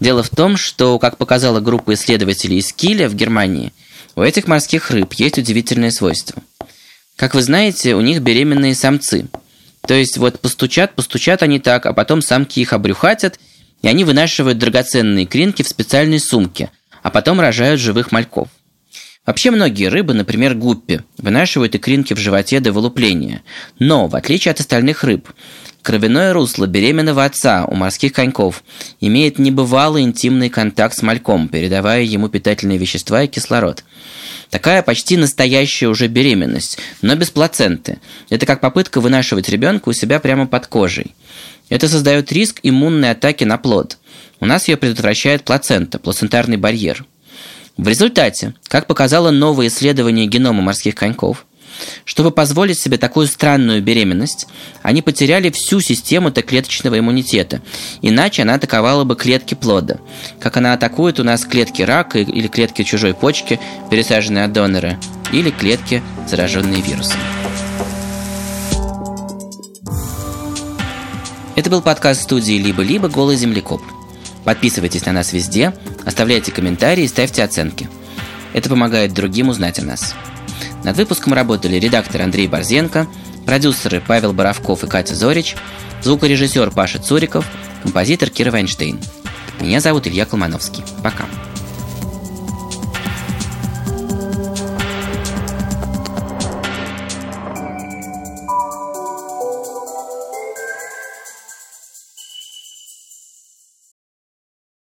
Дело 0.00 0.22
в 0.22 0.30
том, 0.30 0.56
что, 0.56 0.98
как 0.98 1.18
показала 1.18 1.60
группа 1.60 1.94
исследователей 1.94 2.58
из 2.58 2.72
Киля 2.72 3.08
в 3.08 3.14
Германии, 3.14 3.72
у 4.16 4.22
этих 4.22 4.46
морских 4.46 4.90
рыб 4.90 5.12
есть 5.14 5.38
удивительное 5.38 5.90
свойство. 5.90 6.42
Как 7.16 7.34
вы 7.34 7.42
знаете, 7.42 7.94
у 7.94 8.00
них 8.00 8.20
беременные 8.20 8.74
самцы. 8.74 9.26
То 9.86 9.94
есть 9.94 10.16
вот 10.16 10.40
постучат, 10.40 10.94
постучат 10.94 11.42
они 11.42 11.58
так, 11.58 11.84
а 11.86 11.92
потом 11.92 12.22
самки 12.22 12.60
их 12.60 12.72
обрюхатят, 12.72 13.38
и 13.82 13.88
они 13.88 14.04
вынашивают 14.04 14.58
драгоценные 14.58 15.26
кринки 15.26 15.62
в 15.62 15.68
специальной 15.68 16.20
сумке– 16.20 16.70
а 17.04 17.10
потом 17.10 17.38
рожают 17.38 17.80
живых 17.80 18.10
мальков. 18.12 18.48
Вообще 19.26 19.50
многие 19.50 19.88
рыбы, 19.88 20.14
например, 20.14 20.54
гуппи, 20.54 21.02
вынашивают 21.18 21.74
икринки 21.74 22.14
в 22.14 22.18
животе 22.18 22.60
до 22.60 22.72
вылупления. 22.72 23.42
Но, 23.78 24.06
в 24.06 24.16
отличие 24.16 24.52
от 24.52 24.60
остальных 24.60 25.04
рыб, 25.04 25.28
кровяное 25.82 26.32
русло 26.32 26.66
беременного 26.66 27.24
отца 27.24 27.66
у 27.66 27.74
морских 27.74 28.14
коньков 28.14 28.64
имеет 29.00 29.38
небывалый 29.38 30.02
интимный 30.02 30.48
контакт 30.48 30.96
с 30.96 31.02
мальком, 31.02 31.48
передавая 31.48 32.02
ему 32.02 32.28
питательные 32.30 32.78
вещества 32.78 33.22
и 33.22 33.28
кислород. 33.28 33.84
Такая 34.48 34.82
почти 34.82 35.18
настоящая 35.18 35.88
уже 35.88 36.08
беременность, 36.08 36.78
но 37.02 37.16
без 37.16 37.28
плаценты. 37.30 37.98
Это 38.30 38.46
как 38.46 38.60
попытка 38.60 39.02
вынашивать 39.02 39.50
ребенка 39.50 39.90
у 39.90 39.92
себя 39.92 40.20
прямо 40.20 40.46
под 40.46 40.68
кожей. 40.68 41.14
Это 41.68 41.86
создает 41.86 42.32
риск 42.32 42.60
иммунной 42.62 43.10
атаки 43.10 43.44
на 43.44 43.58
плод– 43.58 43.98
у 44.40 44.46
нас 44.46 44.68
ее 44.68 44.76
предотвращает 44.76 45.44
плацента, 45.44 45.98
плацентарный 45.98 46.56
барьер. 46.56 47.04
В 47.76 47.88
результате, 47.88 48.54
как 48.68 48.86
показало 48.86 49.30
новое 49.30 49.68
исследование 49.68 50.26
генома 50.26 50.62
морских 50.62 50.94
коньков, 50.94 51.46
чтобы 52.04 52.30
позволить 52.30 52.78
себе 52.78 52.98
такую 52.98 53.26
странную 53.26 53.82
беременность, 53.82 54.46
они 54.82 55.02
потеряли 55.02 55.50
всю 55.50 55.80
систему 55.80 56.30
Т-клеточного 56.30 56.98
иммунитета, 56.98 57.62
иначе 58.00 58.42
она 58.42 58.54
атаковала 58.54 59.04
бы 59.04 59.16
клетки 59.16 59.54
плода, 59.54 59.98
как 60.40 60.56
она 60.56 60.72
атакует 60.72 61.18
у 61.18 61.24
нас 61.24 61.44
клетки 61.44 61.82
рака 61.82 62.20
или 62.20 62.46
клетки 62.46 62.84
чужой 62.84 63.14
почки, 63.14 63.58
пересаженные 63.90 64.44
от 64.44 64.52
донора, 64.52 65.00
или 65.32 65.50
клетки, 65.50 66.02
зараженные 66.28 66.80
вирусом. 66.80 67.18
Это 71.56 71.70
был 71.70 71.82
подкаст 71.82 72.22
студии 72.22 72.54
«Либо-либо. 72.54 73.08
Голый 73.08 73.36
землекоп». 73.36 73.80
Подписывайтесь 74.44 75.06
на 75.06 75.12
нас 75.12 75.32
везде, 75.32 75.74
оставляйте 76.04 76.52
комментарии 76.52 77.04
и 77.04 77.08
ставьте 77.08 77.42
оценки. 77.42 77.88
Это 78.52 78.68
помогает 78.68 79.12
другим 79.14 79.48
узнать 79.48 79.78
о 79.78 79.84
нас. 79.84 80.14
Над 80.84 80.96
выпуском 80.96 81.32
работали 81.32 81.76
редактор 81.76 82.22
Андрей 82.22 82.46
Борзенко, 82.46 83.06
продюсеры 83.46 84.02
Павел 84.06 84.32
Боровков 84.32 84.84
и 84.84 84.86
Катя 84.86 85.14
Зорич, 85.14 85.56
звукорежиссер 86.02 86.70
Паша 86.70 87.02
Цуриков, 87.02 87.46
композитор 87.82 88.28
Кира 88.28 88.50
Вайнштейн. 88.50 89.00
Меня 89.60 89.80
зовут 89.80 90.06
Илья 90.06 90.26
Колмановский. 90.26 90.84
Пока. 91.02 91.24